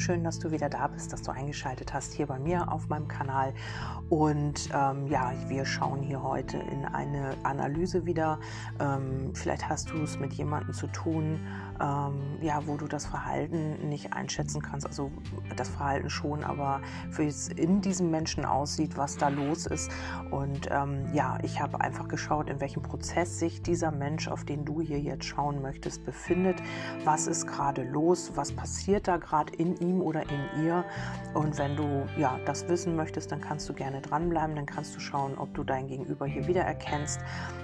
schön, 0.00 0.24
dass 0.24 0.38
du 0.38 0.50
wieder 0.50 0.70
da 0.70 0.86
bist, 0.86 1.12
dass 1.12 1.22
du 1.22 1.30
eingeschaltet 1.30 1.92
hast 1.92 2.14
hier 2.14 2.26
bei 2.26 2.38
mir 2.38 2.72
auf 2.72 2.88
meinem 2.88 3.06
Kanal. 3.06 3.52
Und 4.08 4.70
ähm, 4.74 5.06
ja, 5.06 5.32
wir 5.48 5.66
schauen 5.66 6.02
hier 6.02 6.22
heute 6.22 6.56
in 6.56 6.86
eine 6.86 7.36
Analyse 7.42 8.06
wieder. 8.06 8.40
Ähm, 8.80 9.32
vielleicht 9.34 9.68
hast 9.68 9.90
du 9.90 10.02
es 10.02 10.18
mit 10.18 10.32
jemandem 10.32 10.72
zu 10.72 10.86
tun, 10.86 11.38
ähm, 11.80 12.38
ja, 12.40 12.60
wo 12.66 12.76
du 12.76 12.86
das 12.86 13.06
Verhalten 13.06 13.88
nicht 13.88 14.12
einschätzen 14.12 14.60
kannst. 14.60 14.86
Also 14.86 15.10
das 15.56 15.68
Verhalten 15.68 16.10
schon, 16.10 16.44
aber 16.44 16.80
wie 17.16 17.26
es 17.26 17.48
in 17.48 17.80
diesem 17.80 18.10
Menschen 18.10 18.44
aussieht, 18.44 18.96
was 18.96 19.16
da 19.16 19.28
los 19.28 19.66
ist. 19.66 19.90
Und 20.30 20.68
ähm, 20.70 21.06
ja, 21.12 21.38
ich 21.42 21.60
habe 21.60 21.80
einfach 21.80 22.08
geschaut, 22.08 22.50
in 22.50 22.60
welchem 22.60 22.82
Prozess 22.82 23.38
sich 23.38 23.62
dieser 23.62 23.90
Mensch, 23.90 24.28
auf 24.28 24.44
den 24.44 24.64
du 24.64 24.80
hier 24.80 25.00
jetzt 25.00 25.24
schauen 25.24 25.62
möchtest, 25.62 26.04
befindet. 26.04 26.62
Was 27.04 27.26
ist 27.26 27.46
gerade 27.46 27.82
los? 27.82 28.32
Was 28.34 28.52
passiert 28.52 29.08
da 29.08 29.16
gerade 29.16 29.52
in 29.54 29.76
ihm 29.76 30.02
oder 30.02 30.22
in 30.22 30.64
ihr? 30.64 30.84
Und 31.34 31.58
wenn 31.58 31.76
du 31.76 32.06
ja 32.18 32.38
das 32.44 32.68
wissen 32.68 32.96
möchtest, 32.96 33.32
dann 33.32 33.40
kannst 33.40 33.68
du 33.68 33.72
gerne 33.72 34.00
dranbleiben. 34.00 34.54
Dann 34.56 34.66
kannst 34.66 34.94
du 34.96 35.00
schauen, 35.00 35.38
ob 35.38 35.54
du 35.54 35.64
dein 35.64 35.86
Gegenüber 35.86 36.26
hier 36.26 36.46
wiedererkennst. 36.46 37.20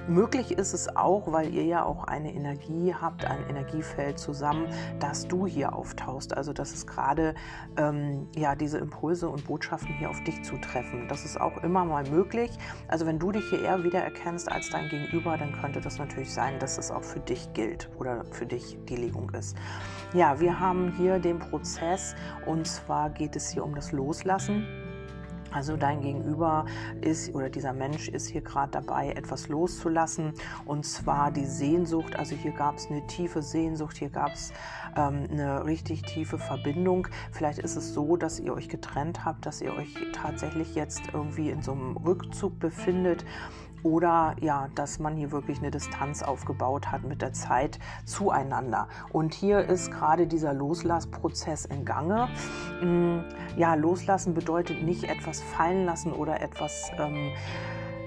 Möglich 0.09 0.53
ist 0.53 0.73
es 0.73 0.95
auch, 0.97 1.33
weil 1.33 1.53
ihr 1.53 1.65
ja 1.65 1.85
auch 1.85 2.05
eine 2.05 2.33
Energie 2.33 2.95
habt, 2.95 3.25
ein 3.25 3.49
Energiefeld 3.49 4.06
zusammen, 4.15 4.69
dass 5.01 5.27
du 5.27 5.47
hier 5.47 5.75
auftauchst. 5.75 6.37
Also 6.37 6.53
dass 6.53 6.73
es 6.73 6.87
gerade 6.87 7.35
ähm, 7.77 8.29
ja 8.37 8.55
diese 8.55 8.79
Impulse 8.79 9.29
und 9.29 9.45
Botschaften 9.47 9.95
hier 9.99 10.11
auf 10.11 10.23
dich 10.25 10.43
zutreffen. 10.43 11.09
Das 11.09 11.25
ist 11.25 11.41
auch 11.41 11.63
immer 11.63 11.85
mal 11.85 12.09
möglich. 12.09 12.51
Also 12.89 13.07
wenn 13.07 13.19
du 13.19 13.33
dich 13.33 13.45
hier 13.51 13.63
eher 13.63 13.83
wiedererkennst 13.83 14.51
als 14.51 14.71
dein 14.71 14.89
Gegenüber, 14.89 15.37
dann 15.37 15.53
könnte 15.61 15.81
das 15.81 15.99
natürlich 15.99 16.33
sein, 16.33 16.59
dass 16.59 16.79
es 16.79 16.91
auch 16.91 17.05
für 17.05 17.21
dich 17.21 17.53
gilt 17.53 17.91
oder 17.99 18.25
für 18.31 18.47
dich 18.47 18.79
die 18.89 18.97
Legung 18.97 19.31
ist. 19.31 19.57
Ja, 20.13 20.41
wir 20.41 20.61
haben 20.61 20.93
hier 20.97 21.19
den 21.19 21.39
Prozess 21.39 22.15
und 22.45 22.67
zwar 22.67 23.11
geht 23.11 23.37
es 23.37 23.51
hier 23.51 23.65
um 23.65 23.75
das 23.75 23.93
Loslassen. 23.93 24.86
Also 25.51 25.77
dein 25.77 26.01
Gegenüber 26.01 26.67
ist 27.01 27.35
oder 27.35 27.49
dieser 27.49 27.73
Mensch 27.73 28.09
ist 28.09 28.29
hier 28.29 28.41
gerade 28.41 28.73
dabei, 28.73 29.11
etwas 29.13 29.49
loszulassen. 29.49 30.33
Und 30.65 30.85
zwar 30.85 31.31
die 31.31 31.47
Sehnsucht. 31.47 32.17
Also 32.17 32.35
hier 32.37 32.53
gab 32.53 32.77
es 32.77 32.91
eine 32.91 33.07
tiefe 33.07 33.43
Sehnsucht, 33.43 33.97
hier 33.97 34.11
gab 34.11 34.33
es 34.33 34.53
ähm, 34.97 35.29
eine 35.31 35.65
richtig 35.65 36.03
tiefe 36.03 36.39
Verbindung. 36.39 37.09
Vielleicht 37.33 37.59
ist 37.59 37.77
es 37.77 37.95
so, 37.95 38.17
dass 38.17 38.41
ihr 38.41 38.53
euch 38.53 38.69
getrennt 38.69 39.25
habt, 39.25 39.47
dass 39.47 39.61
ihr 39.61 39.73
euch 39.73 39.95
tatsächlich 40.13 40.75
jetzt 40.75 41.03
irgendwie 41.13 41.51
in 41.51 41.63
so 41.63 41.73
einem 41.73 41.97
Rückzug 41.97 42.59
befindet 42.59 43.25
oder 43.83 44.35
ja, 44.41 44.69
dass 44.75 44.99
man 44.99 45.17
hier 45.17 45.33
wirklich 45.33 45.59
eine 45.59 45.71
Distanz 45.71 46.23
aufgebaut 46.23 46.91
hat 46.91 47.05
mit 47.05 47.23
der 47.23 47.33
Zeit 47.33 47.79
zueinander. 48.05 48.89
Und 49.13 49.35
hier 49.35 49.61
ist 49.61 49.91
gerade 49.91 50.27
dieser 50.27 50.53
Loslassprozess 50.53 51.65
in 51.67 51.85
Gange. 51.85 52.29
Mm, 52.83 53.21
ja, 53.57 53.75
loslassen 53.75 54.35
bedeutet 54.35 54.83
nicht 54.83 55.05
etwas 55.05 55.41
fallen 55.41 55.85
lassen 55.85 56.13
oder 56.13 56.41
etwas 56.41 56.91
ähm, 56.99 57.33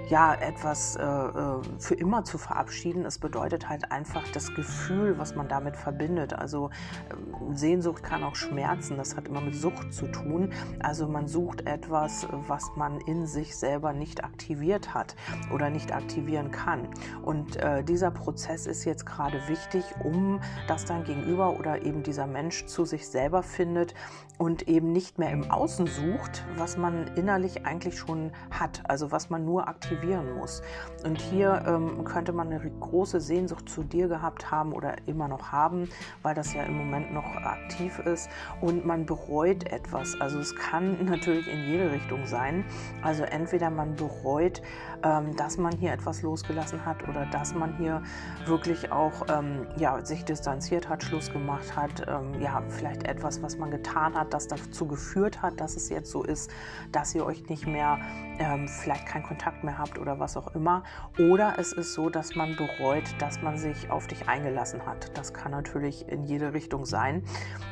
ja, 0.09 0.33
etwas 0.33 0.95
äh, 0.95 1.03
äh, 1.03 1.61
für 1.77 1.93
immer 1.93 2.23
zu 2.23 2.37
verabschieden. 2.39 3.05
Es 3.05 3.19
bedeutet 3.19 3.69
halt 3.69 3.91
einfach 3.91 4.23
das 4.33 4.53
Gefühl, 4.55 5.19
was 5.19 5.35
man 5.35 5.47
damit 5.47 5.77
verbindet. 5.77 6.33
Also 6.33 6.71
äh, 7.09 7.55
Sehnsucht 7.55 8.01
kann 8.01 8.23
auch 8.23 8.35
schmerzen, 8.35 8.97
das 8.97 9.15
hat 9.15 9.27
immer 9.27 9.41
mit 9.41 9.55
Sucht 9.55 9.93
zu 9.93 10.07
tun. 10.07 10.51
Also 10.79 11.07
man 11.07 11.27
sucht 11.27 11.67
etwas, 11.67 12.27
was 12.47 12.71
man 12.75 12.99
in 13.01 13.27
sich 13.27 13.55
selber 13.55 13.93
nicht 13.93 14.23
aktiviert 14.23 14.95
hat 14.95 15.15
oder 15.53 15.69
nicht 15.69 15.93
aktivieren 15.93 16.49
kann. 16.49 16.87
Und 17.21 17.57
äh, 17.57 17.83
dieser 17.83 18.09
Prozess 18.09 18.65
ist 18.65 18.85
jetzt 18.85 19.05
gerade 19.05 19.47
wichtig, 19.47 19.83
um 20.03 20.39
dass 20.67 20.85
dein 20.85 21.03
Gegenüber 21.03 21.59
oder 21.59 21.83
eben 21.83 22.01
dieser 22.01 22.25
Mensch 22.25 22.65
zu 22.65 22.83
sich 22.83 23.07
selber 23.07 23.43
findet 23.43 23.93
und 24.37 24.67
eben 24.67 24.91
nicht 24.91 25.19
mehr 25.19 25.31
im 25.31 25.51
Außen 25.51 25.85
sucht, 25.85 26.45
was 26.55 26.77
man 26.77 27.07
innerlich 27.15 27.65
eigentlich 27.65 27.99
schon 27.99 28.31
hat, 28.49 28.81
also 28.89 29.11
was 29.11 29.29
man 29.29 29.45
nur 29.45 29.67
aktiviert 29.67 29.98
aktivieren 29.99 30.33
muss. 30.35 30.61
Und 31.03 31.19
hier 31.21 31.63
ähm, 31.65 32.03
könnte 32.03 32.31
man 32.31 32.47
eine 32.47 32.59
große 32.59 33.19
Sehnsucht 33.19 33.69
zu 33.69 33.83
dir 33.83 34.07
gehabt 34.07 34.51
haben 34.51 34.73
oder 34.73 34.95
immer 35.05 35.27
noch 35.27 35.51
haben, 35.51 35.89
weil 36.23 36.35
das 36.35 36.53
ja 36.53 36.63
im 36.63 36.77
Moment 36.77 37.13
noch 37.13 37.35
aktiv 37.35 37.99
ist 37.99 38.29
und 38.61 38.85
man 38.85 39.05
bereut 39.05 39.71
etwas. 39.71 40.19
Also 40.19 40.39
es 40.39 40.55
kann 40.55 41.05
natürlich 41.09 41.47
in 41.47 41.65
jede 41.65 41.91
Richtung 41.91 42.25
sein. 42.25 42.65
Also 43.01 43.23
entweder 43.23 43.69
man 43.69 43.95
bereut, 43.95 44.61
dass 45.01 45.57
man 45.57 45.77
hier 45.77 45.93
etwas 45.93 46.21
losgelassen 46.21 46.85
hat 46.85 47.07
oder 47.07 47.25
dass 47.27 47.53
man 47.53 47.77
hier 47.77 48.01
wirklich 48.45 48.91
auch 48.91 49.25
ähm, 49.29 49.67
ja, 49.77 50.03
sich 50.03 50.25
distanziert 50.25 50.89
hat, 50.89 51.03
Schluss 51.03 51.31
gemacht 51.31 51.75
hat, 51.75 52.07
ähm, 52.07 52.39
ja, 52.41 52.61
vielleicht 52.69 53.03
etwas, 53.03 53.41
was 53.41 53.57
man 53.57 53.71
getan 53.71 54.15
hat, 54.15 54.33
das 54.33 54.47
dazu 54.47 54.87
geführt 54.87 55.41
hat, 55.41 55.59
dass 55.59 55.75
es 55.75 55.89
jetzt 55.89 56.11
so 56.11 56.23
ist, 56.23 56.51
dass 56.91 57.13
ihr 57.15 57.25
euch 57.25 57.47
nicht 57.49 57.67
mehr, 57.67 57.99
ähm, 58.39 58.67
vielleicht 58.67 59.05
keinen 59.05 59.23
Kontakt 59.23 59.63
mehr 59.63 59.77
habt 59.77 59.97
oder 59.97 60.19
was 60.19 60.37
auch 60.37 60.53
immer. 60.55 60.83
Oder 61.17 61.55
es 61.57 61.73
ist 61.73 61.93
so, 61.93 62.09
dass 62.09 62.35
man 62.35 62.55
bereut, 62.55 63.03
dass 63.19 63.41
man 63.41 63.57
sich 63.57 63.89
auf 63.91 64.07
dich 64.07 64.27
eingelassen 64.27 64.85
hat. 64.85 65.17
Das 65.17 65.33
kann 65.33 65.51
natürlich 65.51 66.07
in 66.07 66.23
jede 66.23 66.53
Richtung 66.53 66.85
sein. 66.85 67.23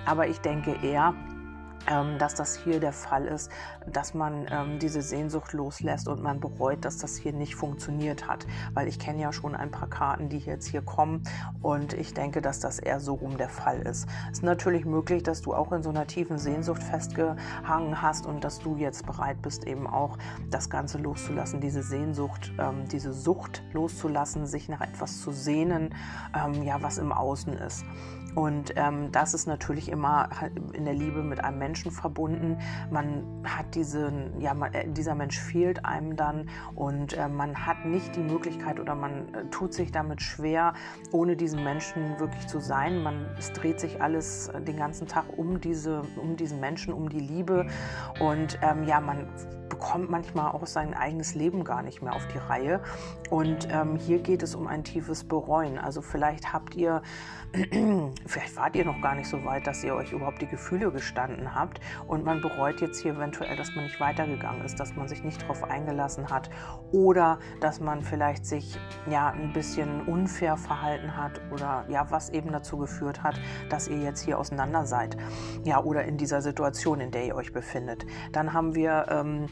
Aber 0.05 0.27
ich 0.27 0.39
denke 0.39 0.77
eher, 0.81 1.13
ähm, 1.13 1.37
dass 2.18 2.36
das 2.36 2.56
hier 2.58 2.80
der 2.80 2.94
Fall 2.94 3.25
ist, 3.25 3.50
dass 3.92 4.14
man 4.14 4.48
ähm, 4.52 4.80
diese 4.80 5.02
Sehnsucht 5.02 5.53
loslässt 5.53 6.08
und 6.08 6.22
man 6.22 6.40
bereut, 6.40 6.84
dass 6.84 6.98
das 6.98 7.16
hier 7.16 7.34
nicht 7.34 7.56
funktioniert 7.56 8.28
hat. 8.28 8.46
Weil 8.74 8.88
ich 8.88 9.00
kenne 9.00 9.22
ja 9.22 9.31
schon 9.31 9.56
ein 9.56 9.72
paar 9.72 9.90
Karten, 9.90 10.30
die 10.30 10.40
jetzt 10.40 10.68
hier 10.68 10.81
kommen 10.81 11.24
und 11.62 11.94
ich 11.94 12.14
denke, 12.14 12.42
dass 12.42 12.59
das 12.59 12.80
eher 12.80 13.00
so 13.00 13.16
rum 13.16 13.38
der 13.38 13.50
Fall 13.50 13.81
ist. 13.81 14.08
Es 14.31 14.40
ist 14.40 14.44
natürlich 14.44 14.86
möglich, 14.86 15.24
dass 15.24 15.42
du 15.42 15.53
auch 15.53 15.72
in 15.72 15.84
so 15.84 15.90
einer 15.90 16.08
tiefen 16.08 16.38
Sehnsucht 16.38 16.84
festgehangen 16.84 18.02
hast 18.02 18.25
und 18.25 18.44
dass 18.44 18.59
du 18.59 18.75
jetzt 18.75 19.06
bereit 19.06 19.42
bist, 19.42 19.66
eben 19.66 19.88
auch 19.88 20.18
das 20.50 20.69
Ganze 20.69 20.98
loszulassen, 20.98 21.62
diese 21.62 21.84
Sehnsucht, 21.84 22.52
ähm, 22.59 22.88
diese 22.92 23.14
Sucht 23.14 23.64
loszulassen, 23.74 24.46
sich 24.46 24.69
nach 24.69 24.81
etwas 24.81 25.22
zu 25.22 25.31
sehnen, 25.31 25.96
ähm, 26.36 26.64
ja, 26.64 26.81
was 26.81 26.98
im 26.98 27.12
Außen 27.12 27.54
ist. 27.54 27.86
Und 28.35 28.73
ähm, 28.75 29.11
das 29.11 29.33
ist 29.33 29.47
natürlich 29.47 29.89
immer 29.89 30.29
in 30.73 30.85
der 30.85 30.93
Liebe 30.93 31.23
mit 31.23 31.43
einem 31.43 31.57
Menschen 31.59 31.91
verbunden. 31.91 32.57
Man 32.91 33.23
hat 33.43 33.73
diesen, 33.75 34.39
ja, 34.39 34.53
man, 34.53 34.73
äh, 34.73 34.88
dieser 34.88 35.15
Mensch 35.15 35.39
fehlt 35.39 35.85
einem 35.85 36.15
dann 36.15 36.49
und 36.75 37.17
äh, 37.17 37.27
man 37.27 37.65
hat 37.65 37.85
nicht 37.85 38.15
die 38.15 38.21
Möglichkeit 38.21 38.79
oder 38.79 38.95
man 38.95 39.33
äh, 39.33 39.45
tut 39.49 39.73
sich 39.73 39.91
damit 39.91 40.21
schwer, 40.21 40.73
ohne 41.11 41.35
diesen 41.35 41.63
Menschen 41.63 42.19
wirklich 42.19 42.47
zu 42.47 42.59
sein. 42.59 43.01
Man, 43.01 43.25
es 43.38 43.51
dreht 43.53 43.79
sich 43.79 44.01
alles 44.01 44.49
äh, 44.49 44.61
den 44.61 44.77
ganzen 44.77 45.07
Tag 45.07 45.25
um, 45.38 45.59
diese, 45.59 46.03
um 46.21 46.35
diesen 46.35 46.59
Menschen, 46.59 46.94
um 46.94 47.09
die 47.09 47.19
Liebe. 47.19 47.67
Und 48.19 48.59
ähm, 48.61 48.83
ja, 48.83 48.99
man 48.99 49.27
bekommt 49.77 50.09
manchmal 50.09 50.51
auch 50.51 50.65
sein 50.65 50.95
eigenes 50.95 51.35
Leben 51.35 51.63
gar 51.63 51.83
nicht 51.83 52.01
mehr 52.01 52.13
auf 52.13 52.27
die 52.27 52.39
Reihe. 52.39 52.81
Und 53.29 53.67
ähm, 53.71 53.95
hier 53.95 54.19
geht 54.19 54.41
es 54.41 54.55
um 54.55 54.67
ein 54.67 54.83
tiefes 54.83 55.23
Bereuen. 55.23 55.77
Also 55.77 56.01
vielleicht 56.01 56.51
habt 56.51 56.75
ihr, 56.75 57.01
vielleicht 58.25 58.55
wart 58.55 58.75
ihr 58.75 58.85
noch 58.85 58.99
gar 59.01 59.15
nicht 59.15 59.29
so 59.29 59.43
weit, 59.45 59.67
dass 59.67 59.83
ihr 59.83 59.93
euch 59.93 60.13
überhaupt 60.13 60.41
die 60.41 60.47
Gefühle 60.47 60.91
gestanden 60.91 61.53
habt 61.53 61.79
und 62.07 62.25
man 62.25 62.41
bereut 62.41 62.81
jetzt 62.81 63.01
hier 63.01 63.13
eventuell, 63.13 63.55
dass 63.55 63.73
man 63.75 63.85
nicht 63.85 63.99
weitergegangen 63.99 64.63
ist, 64.65 64.79
dass 64.79 64.95
man 64.95 65.07
sich 65.07 65.23
nicht 65.23 65.43
darauf 65.43 65.63
eingelassen 65.63 66.29
hat 66.29 66.49
oder 66.91 67.39
dass 67.61 67.79
man 67.79 68.01
vielleicht 68.01 68.45
sich 68.45 68.79
ja 69.09 69.29
ein 69.29 69.53
bisschen 69.53 70.07
unfair 70.07 70.57
verhalten 70.57 71.15
hat 71.15 71.39
oder 71.51 71.85
ja, 71.89 72.09
was 72.09 72.29
eben 72.29 72.51
dazu 72.51 72.77
geführt 72.77 73.23
hat, 73.23 73.39
dass 73.69 73.88
ihr 73.88 73.99
jetzt 73.99 74.21
hier 74.21 74.39
auseinander 74.39 74.85
seid. 74.85 75.17
Ja, 75.63 75.83
oder 75.83 76.05
in 76.05 76.17
dieser 76.17 76.41
Situation, 76.41 76.99
in 76.99 77.11
der 77.11 77.25
ihr 77.25 77.35
euch 77.35 77.53
befindet. 77.53 78.05
Dann 78.31 78.53
haben 78.53 78.75
wir 78.75 79.05
ähm, 79.09 79.47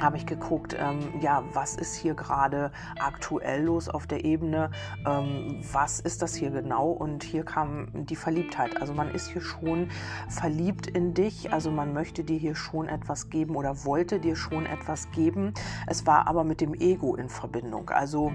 habe 0.00 0.16
ich 0.16 0.26
geguckt, 0.26 0.76
ähm, 0.78 1.20
ja, 1.20 1.44
was 1.52 1.76
ist 1.76 1.94
hier 1.94 2.14
gerade 2.14 2.72
aktuell 2.98 3.64
los 3.64 3.88
auf 3.88 4.06
der 4.06 4.24
Ebene, 4.24 4.70
ähm, 5.06 5.60
was 5.72 6.00
ist 6.00 6.22
das 6.22 6.34
hier 6.34 6.50
genau 6.50 6.90
und 6.90 7.22
hier 7.22 7.44
kam 7.44 7.88
die 7.92 8.16
Verliebtheit. 8.16 8.80
Also 8.80 8.92
man 8.94 9.10
ist 9.10 9.28
hier 9.28 9.42
schon 9.42 9.88
verliebt 10.28 10.86
in 10.86 11.14
dich, 11.14 11.52
also 11.52 11.70
man 11.70 11.92
möchte 11.92 12.24
dir 12.24 12.38
hier 12.38 12.54
schon 12.54 12.88
etwas 12.88 13.30
geben 13.30 13.56
oder 13.56 13.84
wollte 13.84 14.20
dir 14.20 14.36
schon 14.36 14.66
etwas 14.66 15.10
geben. 15.12 15.52
Es 15.86 16.06
war 16.06 16.26
aber 16.26 16.44
mit 16.44 16.60
dem 16.60 16.74
Ego 16.74 17.14
in 17.14 17.28
Verbindung. 17.28 17.90
Also 17.90 18.32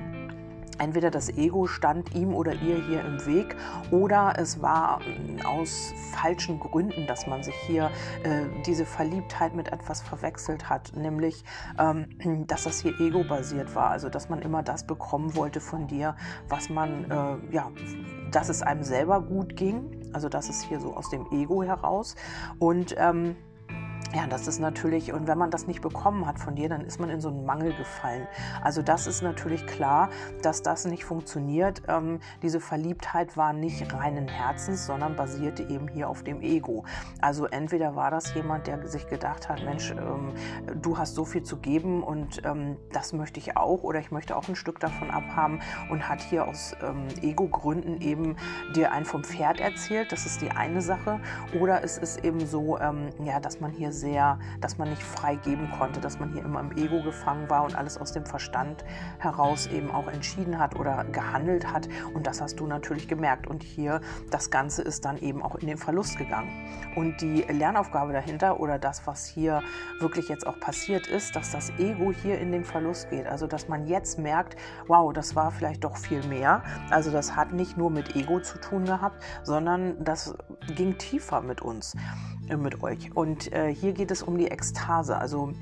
Entweder 0.80 1.12
das 1.12 1.30
Ego 1.30 1.68
stand 1.68 2.16
ihm 2.16 2.34
oder 2.34 2.54
ihr 2.54 2.82
hier 2.84 3.02
im 3.02 3.26
Weg 3.26 3.56
oder 3.92 4.34
es 4.38 4.62
war 4.62 5.02
ähm, 5.06 5.46
aus 5.46 5.94
falschen 6.14 6.60
Gründen, 6.60 7.06
dass 7.08 7.28
man 7.28 7.44
sich 7.44 7.56
hier 7.68 7.92
äh, 8.24 8.46
diese 8.66 8.86
Verliebtheit 8.86 9.56
mit 9.56 9.72
etwas 9.72 10.02
verwechselt 10.02 10.70
hat, 10.70 10.96
nämlich 10.96 11.44
ähm, 11.78 12.46
dass 12.48 12.64
das 12.64 12.80
hier 12.82 13.00
ego-basiert 13.00 13.76
war, 13.76 13.92
also 13.92 14.10
dass 14.10 14.30
man 14.30 14.42
immer 14.42 14.64
das 14.64 14.88
bekommen 14.88 15.36
wollte 15.36 15.60
von 15.60 15.88
dir, 15.88 16.16
was 16.48 16.70
man, 16.70 17.12
äh, 17.12 17.54
ja, 17.54 17.72
dass 18.32 18.50
es 18.50 18.62
einem 18.62 18.84
selber 18.84 19.22
gut 19.22 19.56
ging, 19.56 20.10
also 20.14 20.30
das 20.30 20.50
ist 20.50 20.64
hier 20.64 20.80
so 20.80 20.96
aus 20.96 21.10
dem 21.10 21.28
Ego 21.32 21.64
heraus. 21.64 22.16
Und 22.58 22.96
ähm, 22.98 23.36
ja, 24.16 24.26
das 24.26 24.48
ist 24.48 24.60
natürlich, 24.60 25.14
und 25.14 25.28
wenn 25.28 25.38
man 25.38 25.52
das 25.52 25.68
nicht 25.68 25.82
bekommen 25.82 26.26
hat 26.26 26.40
von 26.40 26.56
dir, 26.56 26.68
dann 26.68 26.82
ist 26.82 27.00
man 27.00 27.10
in 27.12 27.22
so 27.22 27.30
einen 27.30 27.46
Mangel 27.46 27.76
gefallen. 27.76 28.28
Also 28.64 28.82
das 28.82 29.06
ist 29.06 29.22
natürlich 29.22 29.68
klar, 29.68 30.10
dass 30.42 30.64
das 30.64 30.86
nicht 30.86 31.06
funktioniert. 31.06 31.84
Ähm, 31.88 32.20
diese 32.42 32.60
Verliebtheit 32.60 33.38
war 33.38 33.54
nicht 33.54 33.94
reinen 33.94 34.28
Herzens, 34.28 34.88
sondern 34.88 35.16
basierte 35.16 35.64
eben 35.64 35.88
hier 35.88 36.10
auf 36.10 36.24
dem 36.24 36.42
Ego. 36.42 36.86
Also 37.22 37.46
entweder 37.46 37.96
war 37.96 38.10
das 38.10 38.34
jemand, 38.34 38.66
der 38.66 38.88
sich 38.88 39.08
gedacht 39.08 39.48
hat, 39.48 39.64
Mensch, 39.64 39.92
ähm, 39.92 40.34
du 40.82 40.98
hast 40.98 41.14
so 41.14 41.24
viel 41.24 41.44
zu 41.44 41.58
geben 41.58 42.02
und 42.02 42.42
ähm, 42.46 42.78
das 42.92 43.14
möchte 43.14 43.40
ich 43.40 43.58
auch 43.58 43.84
oder 43.84 44.00
ich 44.00 44.10
möchte 44.10 44.36
auch 44.36 44.48
ein 44.48 44.56
Stück 44.56 44.80
davon 44.80 45.12
abhaben 45.12 45.60
und 45.92 46.10
hat 46.10 46.22
hier 46.22 46.48
aus 46.48 46.76
ähm, 46.82 47.08
Ego-Gründen 47.22 48.02
eben 48.02 48.38
dir 48.76 48.92
ein 48.92 49.06
vom 49.06 49.24
Pferd 49.24 49.60
erzählt. 49.60 50.12
Das 50.12 50.26
ist 50.26 50.42
die 50.42 50.50
eine 50.50 50.82
Sache. 50.82 51.20
Oder 51.60 51.84
es 51.84 52.00
ist 52.00 52.24
eben 52.24 52.48
so, 52.48 52.80
ähm, 52.80 53.10
ja, 53.24 53.40
dass 53.40 53.60
man 53.60 53.72
hier 53.72 53.89
sehr, 53.92 54.40
dass 54.62 54.78
man 54.78 54.90
nicht 54.90 55.04
frei 55.04 55.36
geben 55.36 55.72
konnte, 55.78 56.00
dass 56.00 56.20
man 56.20 56.32
hier 56.32 56.44
immer 56.44 56.60
im 56.60 56.72
Ego 56.78 57.02
gefangen 57.02 57.50
war 57.50 57.64
und 57.64 57.76
alles 57.76 57.98
aus 57.98 58.12
dem 58.12 58.26
Verstand 58.26 58.84
heraus 59.20 59.68
eben 59.68 59.92
auch 59.92 60.08
entschieden 60.08 60.60
hat 60.60 60.76
oder 60.76 61.06
gehandelt 61.06 61.72
hat. 61.72 61.88
Und 62.14 62.28
das 62.28 62.42
hast 62.42 62.60
du 62.60 62.68
natürlich 62.68 63.08
gemerkt. 63.08 63.48
Und 63.48 63.64
hier, 63.64 64.02
das 64.30 64.50
Ganze 64.52 64.82
ist 64.82 65.06
dann 65.06 65.18
eben 65.18 65.42
auch 65.42 65.56
in 65.56 65.68
den 65.68 65.78
Verlust 65.78 66.18
gegangen. 66.18 66.50
Und 66.96 67.22
die 67.22 67.42
Lernaufgabe 67.42 68.14
dahinter 68.14 68.60
oder 68.60 68.80
das, 68.80 69.06
was 69.08 69.26
hier 69.26 69.62
wirklich 70.00 70.30
jetzt 70.30 70.46
auch 70.46 70.60
passiert 70.60 71.08
ist, 71.08 71.36
dass 71.36 71.52
das 71.52 71.72
Ego 71.78 72.12
hier 72.12 72.40
in 72.40 72.52
den 72.52 72.64
Verlust 72.64 73.10
geht. 73.10 73.28
Also, 73.28 73.48
dass 73.48 73.68
man 73.68 73.88
jetzt 73.88 74.20
merkt, 74.20 74.56
wow, 74.88 75.14
das 75.14 75.36
war 75.36 75.52
vielleicht 75.52 75.84
doch 75.84 75.98
viel 75.98 76.26
mehr. 76.28 76.64
Also, 76.90 77.12
das 77.12 77.36
hat 77.36 77.54
nicht 77.54 77.78
nur 77.78 77.90
mit 77.90 78.16
Ego 78.16 78.40
zu 78.40 78.60
tun 78.60 78.86
gehabt, 78.86 79.24
sondern 79.44 80.04
das 80.04 80.36
ging 80.76 80.98
tiefer 80.98 81.42
mit 81.42 81.62
uns. 81.62 81.96
Äh, 82.50 82.58
mit 82.58 82.82
euch. 82.84 83.16
Und 83.16 83.54
äh, 83.54 83.74
hier 83.74 83.94
geht 83.94 84.12
es 84.12 84.24
um 84.24 84.38
die 84.38 84.48
Ekstase. 84.48 85.18
Also 85.18 85.54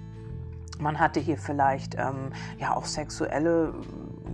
man 0.80 1.00
hatte 1.00 1.20
hier 1.20 1.38
vielleicht 1.38 1.96
ähm, 1.96 2.32
ja 2.60 2.76
auch 2.76 2.86
sexuelle 2.86 3.74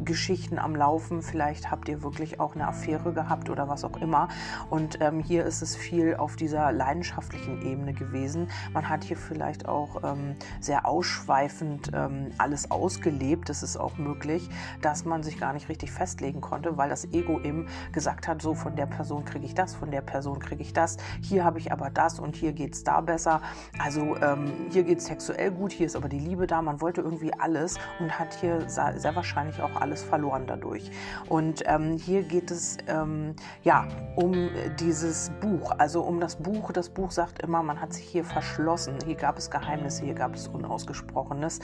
Geschichten 0.03 0.59
am 0.59 0.75
Laufen. 0.75 1.21
Vielleicht 1.21 1.71
habt 1.71 1.89
ihr 1.89 2.03
wirklich 2.03 2.39
auch 2.39 2.55
eine 2.55 2.67
Affäre 2.67 3.13
gehabt 3.13 3.49
oder 3.49 3.67
was 3.69 3.83
auch 3.83 3.97
immer. 3.97 4.27
Und 4.69 4.99
ähm, 5.01 5.19
hier 5.19 5.45
ist 5.45 5.61
es 5.61 5.75
viel 5.75 6.15
auf 6.15 6.35
dieser 6.35 6.71
leidenschaftlichen 6.71 7.61
Ebene 7.61 7.93
gewesen. 7.93 8.49
Man 8.73 8.89
hat 8.89 9.03
hier 9.03 9.17
vielleicht 9.17 9.67
auch 9.67 10.03
ähm, 10.03 10.35
sehr 10.59 10.87
ausschweifend 10.87 11.91
ähm, 11.93 12.31
alles 12.37 12.71
ausgelebt. 12.71 13.49
Es 13.49 13.63
ist 13.63 13.77
auch 13.77 13.97
möglich, 13.97 14.49
dass 14.81 15.05
man 15.05 15.23
sich 15.23 15.39
gar 15.39 15.53
nicht 15.53 15.69
richtig 15.69 15.91
festlegen 15.91 16.41
konnte, 16.41 16.77
weil 16.77 16.89
das 16.89 17.05
Ego 17.13 17.39
eben 17.39 17.67
gesagt 17.91 18.27
hat, 18.27 18.41
so 18.41 18.53
von 18.53 18.75
der 18.75 18.85
Person 18.85 19.25
kriege 19.25 19.45
ich 19.45 19.53
das, 19.53 19.75
von 19.75 19.91
der 19.91 20.01
Person 20.01 20.39
kriege 20.39 20.61
ich 20.61 20.73
das. 20.73 20.97
Hier 21.21 21.43
habe 21.43 21.59
ich 21.59 21.71
aber 21.71 21.89
das 21.89 22.19
und 22.19 22.35
hier 22.35 22.53
geht 22.53 22.73
es 22.73 22.83
da 22.83 23.01
besser. 23.01 23.41
Also 23.79 24.17
ähm, 24.17 24.51
hier 24.69 24.83
geht 24.83 24.99
es 24.99 25.05
sexuell 25.05 25.51
gut, 25.51 25.71
hier 25.71 25.85
ist 25.85 25.95
aber 25.95 26.09
die 26.09 26.19
Liebe 26.19 26.47
da. 26.47 26.61
Man 26.61 26.81
wollte 26.81 27.01
irgendwie 27.01 27.33
alles 27.33 27.77
und 27.99 28.17
hat 28.17 28.33
hier 28.35 28.67
sehr 28.67 29.15
wahrscheinlich 29.15 29.61
auch 29.61 29.79
alles 29.83 30.01
verloren 30.01 30.45
dadurch. 30.47 30.89
Und 31.29 31.63
ähm, 31.65 31.97
hier 31.97 32.23
geht 32.23 32.49
es 32.49 32.77
ähm, 32.87 33.35
ja 33.63 33.87
um 34.15 34.49
dieses 34.79 35.31
Buch, 35.41 35.73
also 35.77 36.01
um 36.01 36.19
das 36.19 36.37
Buch. 36.37 36.71
Das 36.71 36.89
Buch 36.89 37.11
sagt 37.11 37.43
immer, 37.43 37.61
man 37.61 37.79
hat 37.79 37.93
sich 37.93 38.05
hier 38.05 38.23
verschlossen. 38.23 38.95
Hier 39.05 39.15
gab 39.15 39.37
es 39.37 39.51
Geheimnisse, 39.51 40.05
hier 40.05 40.15
gab 40.15 40.33
es 40.33 40.47
Unausgesprochenes. 40.47 41.59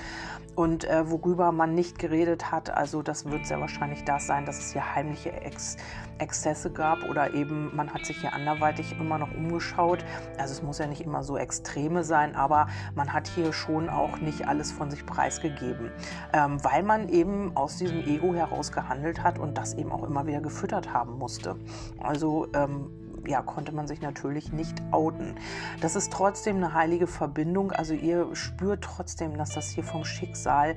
Und 0.56 0.84
äh, 0.84 1.10
worüber 1.10 1.52
man 1.52 1.74
nicht 1.74 1.98
geredet 1.98 2.52
hat, 2.52 2.70
also 2.70 3.02
das 3.02 3.26
wird 3.26 3.48
sehr 3.48 3.60
wahrscheinlich 3.60 4.04
das 4.04 4.28
sein, 4.28 4.46
dass 4.46 4.60
es 4.60 4.74
hier 4.74 4.96
heimliche 4.96 5.32
Ex 5.32 5.78
Exzesse 6.20 6.72
gab 6.72 7.04
oder 7.04 7.34
eben 7.34 7.76
man 7.76 7.94
hat 7.94 8.06
sich 8.06 8.22
hier 8.22 8.34
anderweitig 8.34 9.00
immer 9.00 9.18
noch 9.18 9.32
umgeschaut. 9.32 10.04
Also 10.38 10.54
es 10.54 10.62
muss 10.62 10.78
ja 10.80 10.88
nicht 10.88 11.02
immer 11.02 11.24
so 11.24 11.38
extreme 11.38 12.04
sein, 12.04 12.36
aber 12.36 12.68
man 12.96 13.12
hat 13.14 13.28
hier 13.28 13.54
schon 13.54 13.90
auch 13.90 14.18
nicht 14.20 14.48
alles 14.48 14.72
von 14.72 14.92
sich 14.92 15.06
preisgegeben, 15.06 15.92
ähm, 16.34 16.64
weil 16.64 16.84
man 16.84 17.10
eben 17.10 17.56
aus 17.56 17.78
diesem 17.78 18.00
Ego 18.00 18.34
heraus 18.34 18.72
gehandelt 18.72 19.24
hat 19.24 19.40
und 19.40 19.58
das 19.58 19.74
eben 19.74 19.92
auch 19.92 20.04
immer 20.04 20.28
wieder 20.28 20.42
gefüttert 20.42 20.94
haben 20.94 21.18
musste. 21.18 21.56
Also 22.00 22.48
ähm, 22.54 22.92
ja, 23.28 23.42
konnte 23.42 23.72
man 23.72 23.88
sich 23.88 24.02
natürlich 24.02 24.52
nicht 24.52 24.82
outen. 24.92 25.36
Das 25.82 25.96
ist 25.96 26.12
trotzdem 26.12 26.58
eine 26.58 26.74
heilige 26.74 27.08
Verbindung. 27.08 27.72
Also 27.72 27.94
ihr 27.94 28.36
spürt 28.36 28.84
trotzdem, 28.84 29.38
dass 29.38 29.52
das 29.52 29.70
hier 29.70 29.84
vom 29.84 30.06
Schicksal 30.06 30.76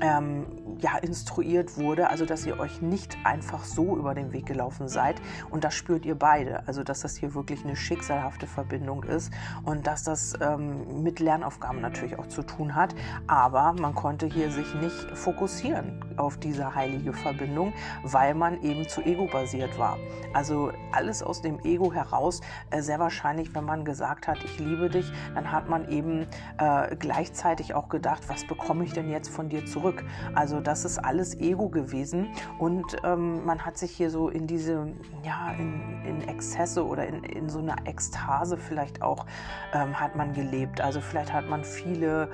ähm, 0.00 0.46
ja, 0.78 0.96
instruiert 0.98 1.76
wurde. 1.76 2.10
Also 2.10 2.24
dass 2.24 2.46
ihr 2.46 2.58
euch 2.58 2.80
nicht 2.82 3.16
einfach 3.24 3.64
so 3.64 3.96
über 3.96 4.14
den 4.14 4.32
Weg 4.32 4.46
gelaufen 4.46 4.88
seid. 4.88 5.20
Und 5.50 5.64
das 5.64 5.74
spürt 5.74 6.04
ihr 6.04 6.14
beide. 6.14 6.66
Also 6.66 6.82
dass 6.82 7.00
das 7.00 7.16
hier 7.16 7.34
wirklich 7.34 7.64
eine 7.64 7.76
schicksalhafte 7.76 8.46
Verbindung 8.46 9.04
ist 9.04 9.32
und 9.64 9.86
dass 9.86 10.02
das 10.02 10.34
ähm, 10.40 11.02
mit 11.02 11.20
Lernaufgaben 11.20 11.80
natürlich 11.80 12.18
auch 12.18 12.28
zu 12.28 12.42
tun 12.42 12.74
hat. 12.74 12.94
Aber 13.26 13.74
man 13.74 13.94
konnte 13.94 14.26
hier 14.26 14.50
sich 14.50 14.74
nicht 14.74 15.16
fokussieren 15.16 16.04
auf 16.16 16.36
diese 16.38 16.74
heilige 16.74 17.12
Verbindung, 17.12 17.72
weil 18.02 18.34
man 18.34 18.62
eben 18.62 18.88
zu 18.88 19.02
ego 19.02 19.26
basiert 19.26 19.78
war. 19.78 19.98
Also 20.32 20.72
alles 20.92 21.22
aus 21.22 21.42
dem 21.42 21.58
Ego 21.64 21.75
Ego 21.76 21.92
heraus 21.92 22.40
äh, 22.70 22.80
sehr 22.80 22.98
wahrscheinlich, 22.98 23.54
wenn 23.54 23.64
man 23.64 23.84
gesagt 23.84 24.28
hat, 24.28 24.38
ich 24.42 24.58
liebe 24.58 24.88
dich, 24.88 25.12
dann 25.34 25.52
hat 25.52 25.68
man 25.68 25.88
eben 25.88 26.26
äh, 26.58 26.96
gleichzeitig 26.96 27.74
auch 27.74 27.88
gedacht, 27.88 28.28
was 28.28 28.46
bekomme 28.46 28.84
ich 28.84 28.92
denn 28.92 29.10
jetzt 29.10 29.28
von 29.28 29.48
dir 29.48 29.66
zurück? 29.66 30.02
Also 30.34 30.60
das 30.60 30.84
ist 30.84 30.98
alles 30.98 31.38
Ego 31.38 31.68
gewesen 31.68 32.28
und 32.58 32.96
ähm, 33.04 33.44
man 33.44 33.64
hat 33.64 33.76
sich 33.76 33.92
hier 33.92 34.10
so 34.10 34.28
in 34.28 34.46
diese, 34.46 34.88
ja, 35.22 35.52
in, 35.58 36.02
in 36.04 36.28
Exzesse 36.28 36.84
oder 36.84 37.06
in, 37.06 37.22
in 37.24 37.48
so 37.48 37.58
eine 37.58 37.76
Ekstase 37.84 38.56
vielleicht 38.56 39.02
auch 39.02 39.26
ähm, 39.74 39.98
hat 40.00 40.16
man 40.16 40.32
gelebt. 40.32 40.80
Also 40.80 41.00
vielleicht 41.00 41.32
hat 41.32 41.48
man 41.48 41.62
viele 41.64 42.30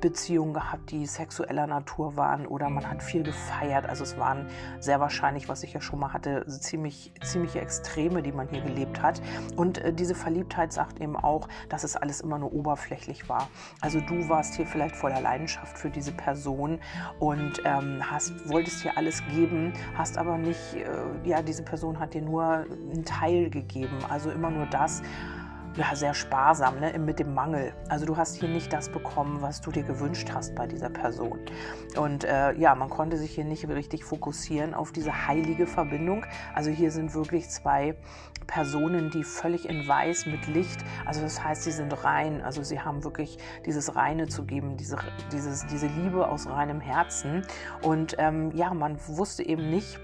Beziehungen 0.00 0.54
gehabt, 0.54 0.90
die 0.90 1.06
sexueller 1.06 1.66
Natur 1.66 2.16
waren 2.16 2.46
oder 2.46 2.68
man 2.70 2.88
hat 2.88 3.02
viel 3.02 3.22
gefeiert. 3.22 3.86
Also 3.88 4.04
es 4.04 4.18
waren 4.18 4.46
sehr 4.80 5.00
wahrscheinlich, 5.00 5.48
was 5.48 5.62
ich 5.62 5.72
ja 5.72 5.80
schon 5.80 5.98
mal 5.98 6.12
hatte, 6.12 6.44
ziemlich, 6.46 7.12
ziemliche 7.22 7.60
Extreme, 7.60 8.22
die 8.22 8.32
man 8.32 8.48
hier 8.48 8.60
gelebt 8.60 9.02
hat. 9.02 9.20
Und 9.56 9.78
äh, 9.78 9.92
diese 9.92 10.14
Verliebtheit 10.14 10.72
sagt 10.72 11.00
eben 11.00 11.16
auch, 11.16 11.48
dass 11.68 11.84
es 11.84 11.96
alles 11.96 12.20
immer 12.20 12.38
nur 12.38 12.52
oberflächlich 12.52 13.28
war. 13.28 13.48
Also 13.80 14.00
du 14.00 14.28
warst 14.28 14.54
hier 14.54 14.66
vielleicht 14.66 14.96
voller 14.96 15.20
Leidenschaft 15.20 15.78
für 15.78 15.90
diese 15.90 16.12
Person 16.12 16.78
und 17.18 17.62
ähm, 17.64 18.02
hast, 18.10 18.48
wolltest 18.48 18.82
hier 18.82 18.96
alles 18.96 19.22
geben, 19.28 19.72
hast 19.96 20.18
aber 20.18 20.36
nicht, 20.36 20.74
äh, 20.74 20.88
ja, 21.28 21.42
diese 21.42 21.62
Person 21.62 21.98
hat 21.98 22.14
dir 22.14 22.22
nur 22.22 22.44
einen 22.44 23.04
Teil 23.04 23.50
gegeben. 23.50 23.98
Also 24.08 24.30
immer 24.30 24.50
nur 24.50 24.66
das, 24.66 25.02
ja, 25.76 25.94
sehr 25.94 26.14
sparsam 26.14 26.78
ne, 26.80 26.98
mit 26.98 27.18
dem 27.18 27.34
Mangel. 27.34 27.72
Also 27.88 28.06
du 28.06 28.16
hast 28.16 28.36
hier 28.36 28.48
nicht 28.48 28.72
das 28.72 28.88
bekommen, 28.88 29.42
was 29.42 29.60
du 29.60 29.70
dir 29.70 29.82
gewünscht 29.82 30.30
hast 30.32 30.54
bei 30.54 30.66
dieser 30.66 30.90
Person. 30.90 31.40
Und 31.96 32.24
äh, 32.24 32.52
ja, 32.54 32.74
man 32.74 32.90
konnte 32.90 33.16
sich 33.16 33.32
hier 33.32 33.44
nicht 33.44 33.68
richtig 33.68 34.04
fokussieren 34.04 34.74
auf 34.74 34.92
diese 34.92 35.26
heilige 35.26 35.66
Verbindung. 35.66 36.24
Also 36.54 36.70
hier 36.70 36.90
sind 36.90 37.14
wirklich 37.14 37.48
zwei 37.50 37.96
Personen, 38.46 39.10
die 39.10 39.24
völlig 39.24 39.68
in 39.68 39.86
Weiß 39.88 40.26
mit 40.26 40.46
Licht, 40.46 40.84
also 41.06 41.22
das 41.22 41.42
heißt, 41.42 41.62
sie 41.62 41.72
sind 41.72 42.04
rein, 42.04 42.42
also 42.42 42.62
sie 42.62 42.80
haben 42.80 43.02
wirklich 43.02 43.38
dieses 43.64 43.96
Reine 43.96 44.28
zu 44.28 44.44
geben, 44.44 44.76
diese, 44.76 44.98
dieses, 45.32 45.66
diese 45.66 45.86
Liebe 45.86 46.28
aus 46.28 46.46
reinem 46.46 46.80
Herzen. 46.80 47.46
Und 47.82 48.16
ähm, 48.18 48.50
ja, 48.54 48.74
man 48.74 48.98
wusste 49.06 49.42
eben 49.42 49.70
nicht, 49.70 49.98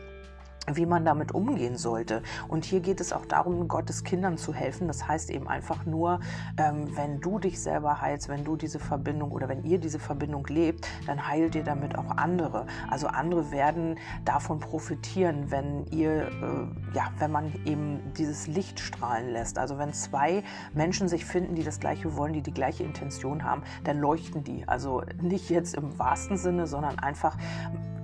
wie 0.75 0.87
man 0.87 1.05
damit 1.05 1.33
umgehen 1.33 1.77
sollte. 1.77 2.23
Und 2.49 2.65
hier 2.65 2.81
geht 2.81 3.01
es 3.01 3.13
auch 3.13 3.27
darum, 3.27 3.69
Gottes 3.69 4.05
Kindern 4.05 4.39
zu 4.39 4.55
helfen. 4.55 4.87
Das 4.87 5.07
heißt 5.09 5.31
eben 5.31 5.49
einfach 5.49 5.87
nur, 5.87 6.21
ähm, 6.59 6.97
wenn 6.97 7.21
du 7.21 7.39
dich 7.39 7.61
selber 7.61 8.01
heilst, 8.01 8.29
wenn 8.29 8.45
du 8.45 8.57
diese 8.57 8.79
Verbindung 8.79 9.33
oder 9.33 9.49
wenn 9.49 9.65
ihr 9.65 9.79
diese 9.79 9.99
Verbindung 9.99 10.47
lebt, 10.47 10.87
dann 11.07 11.27
heilt 11.27 11.55
ihr 11.55 11.65
damit 11.65 11.97
auch 11.97 12.17
andere. 12.17 12.67
Also 12.89 13.07
andere 13.09 13.51
werden 13.51 13.99
davon 14.25 14.61
profitieren, 14.61 15.51
wenn 15.51 15.87
ihr, 15.87 16.29
äh, 16.29 16.95
ja, 16.95 17.11
wenn 17.19 17.33
man 17.33 17.53
eben 17.65 18.13
dieses 18.17 18.47
Licht 18.47 18.81
strahlen 18.81 19.31
lässt. 19.31 19.59
Also 19.59 19.79
wenn 19.79 19.93
zwei 19.93 20.43
Menschen 20.75 21.09
sich 21.09 21.25
finden, 21.25 21.55
die 21.55 21.65
das 21.65 21.81
Gleiche 21.81 22.17
wollen, 22.17 22.33
die 22.33 22.43
die 22.43 22.55
gleiche 22.55 22.85
Intention 22.85 23.45
haben, 23.45 23.63
dann 23.85 23.99
leuchten 23.99 24.45
die. 24.45 24.67
Also 24.69 25.03
nicht 25.21 25.51
jetzt 25.51 25.75
im 25.75 25.99
wahrsten 25.99 26.37
Sinne, 26.37 26.67
sondern 26.67 26.99
einfach 26.99 27.37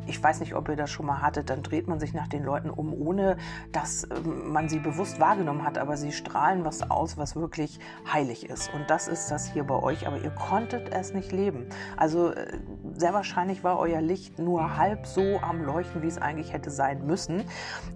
ich 0.07 0.23
weiß 0.23 0.41
nicht, 0.41 0.55
ob 0.55 0.69
ihr 0.69 0.77
das 0.77 0.91
schon 0.91 1.07
mal 1.07 1.21
hattet, 1.23 1.51
dann 1.51 1.63
dreht 1.63 1.89
man 1.89 1.99
sich 2.01 2.15
nach 2.15 2.29
den 2.29 2.45
Leuten 2.45 2.71
um, 2.71 2.93
ohne 2.93 3.37
dass 3.73 4.05
ähm, 4.05 4.53
man 4.53 4.69
sie 4.69 4.79
bewusst 4.79 5.21
wahrgenommen 5.21 5.65
hat, 5.65 5.79
aber 5.79 5.97
sie 5.97 6.13
strahlen 6.13 6.65
was 6.65 6.91
aus, 6.91 7.17
was 7.17 7.37
wirklich 7.37 7.81
heilig 8.11 8.49
ist. 8.49 8.73
Und 8.75 8.89
das 8.89 9.09
ist 9.09 9.31
das 9.31 9.47
hier 9.53 9.65
bei 9.65 9.75
euch, 9.75 10.07
aber 10.07 10.19
ihr 10.19 10.31
konntet 10.31 10.93
es 10.93 11.13
nicht 11.13 11.33
leben. 11.33 11.67
Also 11.97 12.33
äh, 12.33 12.59
sehr 12.95 13.13
wahrscheinlich 13.13 13.65
war 13.65 13.79
euer 13.79 14.01
Licht 14.01 14.39
nur 14.39 14.77
halb 14.77 15.07
so 15.07 15.41
am 15.41 15.63
Leuchten, 15.63 16.03
wie 16.03 16.07
es 16.07 16.19
eigentlich 16.19 16.53
hätte 16.53 16.71
sein 16.71 17.07
müssen. 17.07 17.45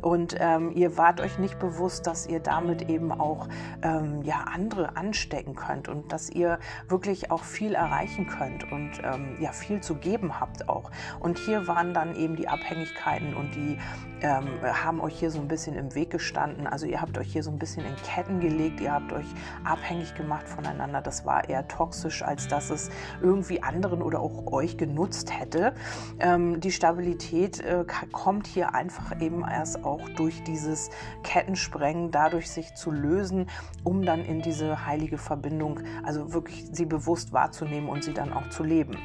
Und 0.03 0.37
ähm, 0.39 0.73
ihr 0.73 0.97
wart 0.97 1.21
euch 1.21 1.39
nicht 1.39 1.59
bewusst, 1.59 2.07
dass 2.07 2.27
ihr 2.27 2.41
damit 2.41 2.89
eben 2.89 3.13
auch 3.13 3.49
ähm, 3.83 4.23
ja, 4.23 4.45
andere 4.53 4.97
anstecken 4.97 5.55
könnt 5.55 5.89
und 5.89 6.13
dass 6.13 6.31
ihr 6.31 6.59
wirklich 6.89 7.31
auch 7.31 7.45
viel 7.45 7.75
erreichen 7.75 8.27
könnt 8.27 8.71
und 8.71 8.91
ähm, 9.03 9.37
ja, 9.41 9.53
viel 9.53 9.81
zu 9.81 9.95
geben 9.95 10.41
habt 10.41 10.69
auch. 10.69 10.91
Und 11.21 11.39
hier 11.39 11.67
waren 11.67 11.95
da 11.95 12.00
dann 12.01 12.17
eben 12.17 12.37
die 12.37 12.49
Abhängigkeiten 12.49 13.35
und 13.35 13.55
die 13.55 13.79
ähm, 14.23 14.49
haben 14.63 15.01
euch 15.01 15.19
hier 15.19 15.31
so 15.31 15.39
ein 15.39 15.49
bisschen 15.49 15.77
im 15.77 15.95
Weg 15.95 16.11
gestanden. 16.11 16.67
Also 16.67 16.87
ihr 16.87 17.01
habt 17.01 17.17
euch 17.19 17.33
hier 17.33 17.43
so 17.43 17.51
ein 17.51 17.59
bisschen 17.59 17.85
in 17.85 17.95
Ketten 17.97 18.41
gelegt, 18.41 18.81
ihr 18.81 18.93
habt 18.93 19.13
euch 19.13 19.27
abhängig 19.65 20.15
gemacht 20.15 20.49
voneinander. 20.49 21.01
Das 21.01 21.25
war 21.25 21.49
eher 21.49 21.69
toxisch, 21.69 22.23
als 22.23 22.49
dass 22.49 22.71
es 22.71 22.91
irgendwie 23.23 23.63
anderen 23.63 24.03
oder 24.03 24.21
auch 24.21 24.53
euch 24.53 24.77
genutzt 24.77 25.39
hätte. 25.39 25.75
Ähm, 26.19 26.61
die 26.61 26.71
Stabilität 26.71 27.61
äh, 27.61 27.85
kommt 28.13 28.47
hier 28.47 28.75
einfach 28.75 29.21
eben 29.21 29.43
erst 29.43 29.85
auch 29.85 30.09
durch 30.17 30.43
dieses 30.45 30.91
Kettensprengen, 31.23 32.11
dadurch 32.11 32.51
sich 32.51 32.75
zu 32.75 32.91
lösen, 32.91 33.49
um 33.85 34.05
dann 34.05 34.25
in 34.25 34.43
diese 34.43 34.87
heilige 34.87 35.19
Verbindung, 35.19 35.81
also 36.03 36.33
wirklich 36.33 36.67
sie 36.73 36.87
bewusst 36.87 37.33
wahrzunehmen 37.33 37.89
und 37.89 38.05
sie 38.05 38.15
dann 38.15 38.33
auch 38.33 38.49
zu 38.49 38.65
leben. 38.65 38.97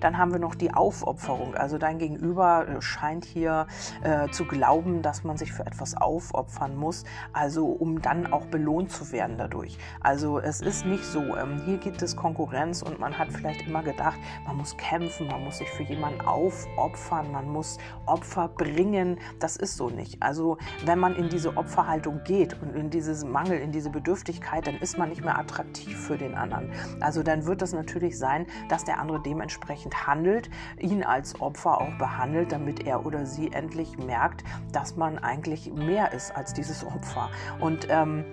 Dann 0.00 0.18
haben 0.18 0.32
wir 0.32 0.38
noch 0.38 0.54
die 0.54 0.72
Aufopferung. 0.72 1.54
Also 1.54 1.78
dein 1.78 1.98
Gegenüber 1.98 2.66
äh, 2.68 2.82
scheint 2.82 3.24
hier 3.24 3.66
äh, 4.02 4.28
zu 4.30 4.44
glauben, 4.44 5.02
dass 5.02 5.24
man 5.24 5.36
sich 5.36 5.52
für 5.52 5.66
etwas 5.66 5.96
aufopfern 5.96 6.76
muss, 6.76 7.04
also 7.32 7.66
um 7.66 8.02
dann 8.02 8.32
auch 8.32 8.46
belohnt 8.46 8.90
zu 8.90 9.12
werden 9.12 9.36
dadurch. 9.38 9.78
Also 10.00 10.38
es 10.38 10.60
ist 10.60 10.86
nicht 10.86 11.04
so. 11.04 11.20
Ähm, 11.36 11.60
hier 11.64 11.78
gibt 11.78 12.02
es 12.02 12.16
Konkurrenz 12.16 12.82
und 12.82 12.98
man 12.98 13.18
hat 13.18 13.28
vielleicht 13.32 13.66
immer 13.66 13.82
gedacht, 13.82 14.18
man 14.46 14.56
muss 14.56 14.76
kämpfen, 14.76 15.26
man 15.28 15.44
muss 15.44 15.58
sich 15.58 15.70
für 15.70 15.82
jemanden 15.82 16.20
aufopfern, 16.22 17.30
man 17.32 17.48
muss 17.48 17.78
Opfer 18.06 18.48
bringen. 18.48 19.18
Das 19.40 19.56
ist 19.56 19.76
so 19.76 19.90
nicht. 19.90 20.22
Also 20.22 20.58
wenn 20.84 20.98
man 20.98 21.14
in 21.16 21.28
diese 21.28 21.56
Opferhaltung 21.56 22.20
geht 22.24 22.60
und 22.60 22.74
in 22.74 22.90
dieses 22.90 23.24
Mangel, 23.24 23.58
in 23.58 23.72
diese 23.72 23.90
Bedürftigkeit, 23.90 24.66
dann 24.66 24.76
ist 24.76 24.98
man 24.98 25.08
nicht 25.08 25.24
mehr 25.24 25.38
attraktiv 25.38 25.98
für 25.98 26.16
den 26.16 26.34
anderen. 26.34 26.70
Also 27.00 27.22
dann 27.22 27.46
wird 27.46 27.62
es 27.62 27.72
natürlich 27.72 28.18
sein, 28.18 28.46
dass 28.68 28.84
der 28.84 28.98
andere 29.00 29.20
dementsprechend 29.20 29.85
entsprechend 29.86 30.06
handelt, 30.06 30.50
ihn 30.78 31.04
als 31.04 31.40
Opfer 31.40 31.80
auch 31.80 31.98
behandelt, 31.98 32.52
damit 32.52 32.86
er 32.86 33.06
oder 33.06 33.26
sie 33.26 33.52
endlich 33.52 33.98
merkt, 33.98 34.44
dass 34.72 34.96
man 34.96 35.18
eigentlich 35.18 35.72
mehr 35.72 36.12
ist 36.12 36.34
als 36.34 36.54
dieses 36.54 36.84
Opfer. 36.84 37.30
Und 37.60 37.86
ähm, 37.90 38.24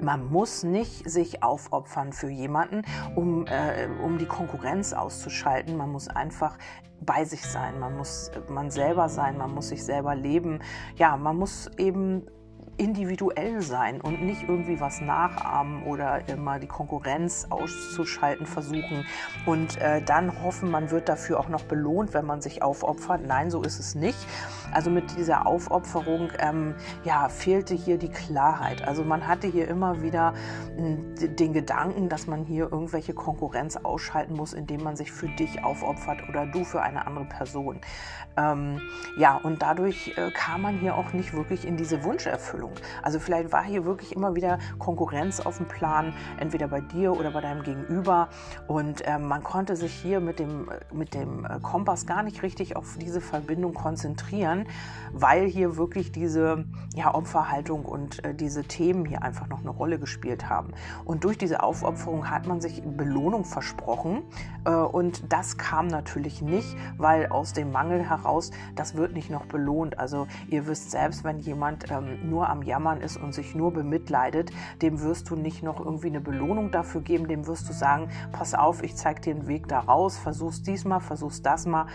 man 0.00 0.28
muss 0.30 0.64
nicht 0.64 1.08
sich 1.08 1.42
aufopfern 1.42 2.12
für 2.12 2.28
jemanden, 2.28 2.82
um, 3.14 3.46
äh, 3.46 3.88
um 4.02 4.18
die 4.18 4.26
Konkurrenz 4.26 4.92
auszuschalten. 4.92 5.76
Man 5.76 5.92
muss 5.92 6.08
einfach 6.08 6.58
bei 7.00 7.24
sich 7.24 7.46
sein. 7.46 7.78
Man 7.78 7.96
muss 7.96 8.30
man 8.48 8.70
selber 8.70 9.08
sein. 9.08 9.38
Man 9.38 9.54
muss 9.54 9.68
sich 9.68 9.84
selber 9.84 10.14
leben. 10.14 10.60
Ja, 10.96 11.16
man 11.16 11.36
muss 11.36 11.70
eben 11.78 12.26
individuell 12.76 13.62
sein 13.62 14.00
und 14.00 14.22
nicht 14.22 14.42
irgendwie 14.48 14.80
was 14.80 15.00
nachahmen 15.00 15.82
oder 15.84 16.28
immer 16.28 16.58
die 16.58 16.66
Konkurrenz 16.66 17.46
auszuschalten 17.50 18.46
versuchen 18.46 19.06
und 19.46 19.80
äh, 19.80 20.02
dann 20.02 20.42
hoffen, 20.42 20.70
man 20.70 20.90
wird 20.90 21.08
dafür 21.08 21.40
auch 21.40 21.48
noch 21.48 21.64
belohnt, 21.64 22.14
wenn 22.14 22.26
man 22.26 22.40
sich 22.40 22.62
aufopfert. 22.62 23.26
Nein, 23.26 23.50
so 23.50 23.62
ist 23.62 23.78
es 23.78 23.94
nicht. 23.94 24.18
Also 24.74 24.90
mit 24.90 25.16
dieser 25.16 25.46
Aufopferung 25.46 26.30
ähm, 26.38 26.74
ja, 27.04 27.28
fehlte 27.28 27.74
hier 27.74 27.96
die 27.96 28.10
Klarheit. 28.10 28.86
Also 28.86 29.04
man 29.04 29.26
hatte 29.26 29.46
hier 29.46 29.68
immer 29.68 30.02
wieder 30.02 30.34
hm, 30.76 31.14
den 31.36 31.52
Gedanken, 31.52 32.08
dass 32.08 32.26
man 32.26 32.44
hier 32.44 32.70
irgendwelche 32.70 33.14
Konkurrenz 33.14 33.76
ausschalten 33.76 34.34
muss, 34.34 34.52
indem 34.52 34.82
man 34.82 34.96
sich 34.96 35.12
für 35.12 35.28
dich 35.28 35.64
aufopfert 35.64 36.28
oder 36.28 36.46
du 36.46 36.64
für 36.64 36.82
eine 36.82 37.06
andere 37.06 37.24
Person. 37.24 37.80
Ähm, 38.36 38.80
ja, 39.16 39.36
und 39.36 39.62
dadurch 39.62 40.12
äh, 40.16 40.30
kam 40.32 40.62
man 40.62 40.78
hier 40.78 40.96
auch 40.96 41.12
nicht 41.12 41.34
wirklich 41.34 41.64
in 41.66 41.76
diese 41.76 42.02
Wunscherfüllung. 42.02 42.72
Also 43.02 43.20
vielleicht 43.20 43.52
war 43.52 43.62
hier 43.62 43.84
wirklich 43.84 44.14
immer 44.14 44.34
wieder 44.34 44.58
Konkurrenz 44.78 45.40
auf 45.40 45.58
dem 45.58 45.68
Plan, 45.68 46.12
entweder 46.38 46.68
bei 46.68 46.80
dir 46.80 47.12
oder 47.12 47.30
bei 47.30 47.40
deinem 47.40 47.62
Gegenüber. 47.62 48.28
Und 48.66 49.02
ähm, 49.04 49.28
man 49.28 49.42
konnte 49.42 49.76
sich 49.76 49.92
hier 49.92 50.20
mit 50.20 50.38
dem, 50.38 50.68
mit 50.92 51.14
dem 51.14 51.44
äh, 51.44 51.60
Kompass 51.60 52.06
gar 52.06 52.22
nicht 52.22 52.42
richtig 52.42 52.76
auf 52.76 52.96
diese 53.00 53.20
Verbindung 53.20 53.74
konzentrieren, 53.74 54.63
weil 55.12 55.46
hier 55.46 55.76
wirklich 55.76 56.12
diese 56.12 56.64
ja, 56.94 57.14
Opferhaltung 57.14 57.84
und 57.84 58.24
äh, 58.24 58.34
diese 58.34 58.64
Themen 58.64 59.04
hier 59.04 59.22
einfach 59.22 59.48
noch 59.48 59.60
eine 59.60 59.70
Rolle 59.70 59.98
gespielt 59.98 60.48
haben. 60.48 60.72
Und 61.04 61.24
durch 61.24 61.38
diese 61.38 61.62
Aufopferung 61.62 62.30
hat 62.30 62.46
man 62.46 62.60
sich 62.60 62.82
Belohnung 62.82 63.44
versprochen. 63.44 64.22
Äh, 64.64 64.70
und 64.70 65.32
das 65.32 65.56
kam 65.56 65.86
natürlich 65.86 66.42
nicht, 66.42 66.76
weil 66.98 67.28
aus 67.28 67.52
dem 67.52 67.72
Mangel 67.72 68.08
heraus, 68.08 68.50
das 68.74 68.96
wird 68.96 69.14
nicht 69.14 69.30
noch 69.30 69.46
belohnt. 69.46 69.98
Also 69.98 70.26
ihr 70.48 70.66
wisst 70.66 70.90
selbst, 70.90 71.24
wenn 71.24 71.38
jemand 71.38 71.90
ähm, 71.90 72.28
nur 72.28 72.48
am 72.48 72.62
Jammern 72.62 73.00
ist 73.00 73.16
und 73.16 73.32
sich 73.32 73.54
nur 73.54 73.72
bemitleidet, 73.72 74.50
dem 74.82 75.00
wirst 75.00 75.30
du 75.30 75.36
nicht 75.36 75.62
noch 75.62 75.84
irgendwie 75.84 76.08
eine 76.08 76.20
Belohnung 76.20 76.70
dafür 76.70 77.00
geben, 77.00 77.28
dem 77.28 77.46
wirst 77.46 77.68
du 77.68 77.72
sagen, 77.72 78.08
pass 78.32 78.54
auf, 78.54 78.82
ich 78.82 78.96
zeige 78.96 79.20
dir 79.20 79.34
einen 79.34 79.46
Weg 79.46 79.68
da 79.68 79.80
raus, 79.80 80.16
versuch's 80.18 80.62
diesmal, 80.62 81.00
versuch's 81.00 81.42
das 81.42 81.66
mal 81.66 81.86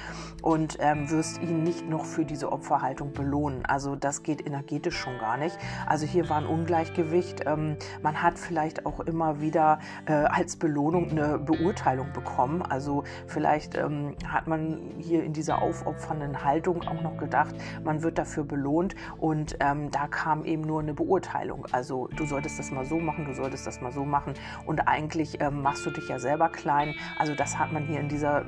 und 0.42 0.78
ähm, 0.80 1.10
wirst 1.10 1.42
ihn 1.42 1.64
nicht 1.64 1.90
noch 1.90 2.06
für 2.06 2.26
diese 2.26 2.49
Opferhaltung 2.52 3.14
belohnen. 3.14 3.66
Also 3.66 3.96
das 3.96 4.24
geht 4.24 4.46
energetisch 4.46 4.98
schon 4.98 5.18
gar 5.20 5.38
nicht. 5.38 5.58
Also 5.88 6.06
hier 6.06 6.30
war 6.30 6.38
ein 6.38 6.46
Ungleichgewicht. 6.46 7.44
Ähm, 7.46 7.78
man 8.02 8.22
hat 8.22 8.38
vielleicht 8.38 8.86
auch 8.86 9.00
immer 9.02 9.42
wieder 9.42 9.80
äh, 10.06 10.14
als 10.14 10.56
Belohnung 10.56 11.10
eine 11.12 11.40
Beurteilung 11.40 12.12
bekommen. 12.14 12.62
Also 12.62 13.04
vielleicht 13.28 13.76
ähm, 13.76 14.16
hat 14.26 14.48
man 14.48 14.80
hier 14.98 15.24
in 15.24 15.34
dieser 15.34 15.62
aufopfernden 15.62 16.44
Haltung 16.44 16.84
auch 16.84 17.02
noch 17.02 17.18
gedacht, 17.18 17.56
man 17.84 18.02
wird 18.04 18.18
dafür 18.18 18.44
belohnt 18.44 18.96
und 19.18 19.58
ähm, 19.60 19.92
da 19.92 20.08
kam 20.08 20.46
eben 20.46 20.62
nur 20.64 20.82
eine 20.82 20.94
Beurteilung. 20.94 21.66
Also 21.72 22.08
du 22.16 22.26
solltest 22.26 22.60
das 22.60 22.72
mal 22.72 22.86
so 22.86 23.00
machen, 23.00 23.26
du 23.26 23.34
solltest 23.34 23.68
das 23.68 23.82
mal 23.82 23.92
so 23.92 24.06
machen 24.06 24.34
und 24.66 24.88
eigentlich 24.88 25.40
machst 25.52 25.86
du 25.86 25.92
dich 25.92 26.08
ja 26.08 26.20
selber 26.20 26.50
klein. 26.50 26.96
Also 27.18 27.36
das 27.36 27.58
hat 27.58 27.72
man 27.72 27.86
hier 27.86 28.00
in 28.00 28.10
dieser 28.10 28.46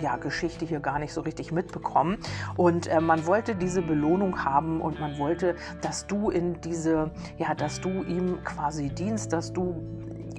ja, 0.00 0.16
Geschichte 0.16 0.64
hier 0.64 0.80
gar 0.80 0.98
nicht 0.98 1.12
so 1.12 1.20
richtig 1.20 1.52
mitbekommen. 1.52 2.18
Und 2.56 2.86
äh, 2.86 3.00
man 3.00 3.26
wollte 3.26 3.54
diese 3.54 3.82
Belohnung 3.82 4.44
haben 4.44 4.80
und 4.80 5.00
man 5.00 5.18
wollte, 5.18 5.56
dass 5.80 6.06
du 6.06 6.30
in 6.30 6.60
diese, 6.60 7.10
ja, 7.36 7.54
dass 7.54 7.80
du 7.80 8.02
ihm 8.04 8.42
quasi 8.44 8.88
dienst, 8.90 9.32
dass 9.32 9.52
du 9.52 9.74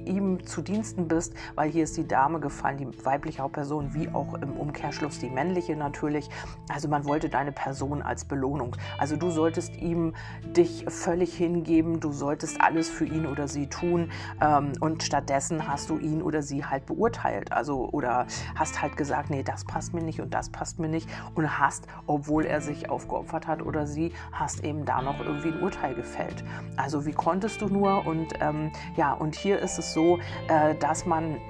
ihm 0.06 0.44
zu 0.46 0.62
Diensten 0.62 1.08
bist, 1.08 1.34
weil 1.54 1.70
hier 1.70 1.84
ist 1.84 1.96
die 1.96 2.06
Dame 2.06 2.40
gefallen, 2.40 2.78
die 2.78 3.04
weibliche 3.04 3.42
Hauptperson, 3.42 3.94
wie 3.94 4.08
auch 4.08 4.34
im 4.34 4.52
Umkehrschluss 4.52 5.18
die 5.18 5.30
männliche 5.30 5.76
natürlich. 5.76 6.28
Also 6.72 6.88
man 6.88 7.04
wollte 7.04 7.28
deine 7.28 7.52
Person 7.52 8.02
als 8.02 8.24
Belohnung. 8.24 8.76
Also 8.98 9.16
du 9.16 9.30
solltest 9.30 9.76
ihm 9.76 10.14
dich 10.56 10.84
völlig 10.88 11.34
hingeben, 11.34 12.00
du 12.00 12.12
solltest 12.12 12.60
alles 12.60 12.88
für 12.88 13.04
ihn 13.04 13.26
oder 13.26 13.48
sie 13.48 13.66
tun 13.66 14.10
ähm, 14.40 14.72
und 14.80 15.02
stattdessen 15.02 15.66
hast 15.68 15.90
du 15.90 15.98
ihn 15.98 16.22
oder 16.22 16.42
sie 16.42 16.64
halt 16.64 16.86
beurteilt. 16.86 17.52
Also 17.52 17.88
oder 17.92 18.26
hast 18.54 18.80
halt 18.80 18.96
gesagt, 18.96 19.30
nee, 19.30 19.42
das 19.42 19.64
passt 19.64 19.94
mir 19.94 20.02
nicht 20.02 20.20
und 20.20 20.34
das 20.34 20.48
passt 20.48 20.78
mir 20.78 20.88
nicht 20.88 21.08
und 21.34 21.58
hast, 21.58 21.86
obwohl 22.06 22.44
er 22.44 22.60
sich 22.60 22.90
aufgeopfert 22.90 23.46
hat 23.46 23.62
oder 23.62 23.86
sie, 23.86 24.12
hast 24.32 24.64
eben 24.64 24.84
da 24.84 25.02
noch 25.02 25.20
irgendwie 25.20 25.48
ein 25.48 25.62
Urteil 25.62 25.94
gefällt. 25.94 26.44
Also 26.76 27.06
wie 27.06 27.12
konntest 27.12 27.60
du 27.60 27.68
nur 27.68 28.06
und 28.06 28.34
ähm, 28.40 28.72
ja, 28.96 29.12
und 29.12 29.34
hier 29.34 29.58
ist 29.58 29.78
es 29.78 29.92
so, 29.92 29.99
äh, 30.48 30.74
dass 30.76 31.06
man 31.06 31.40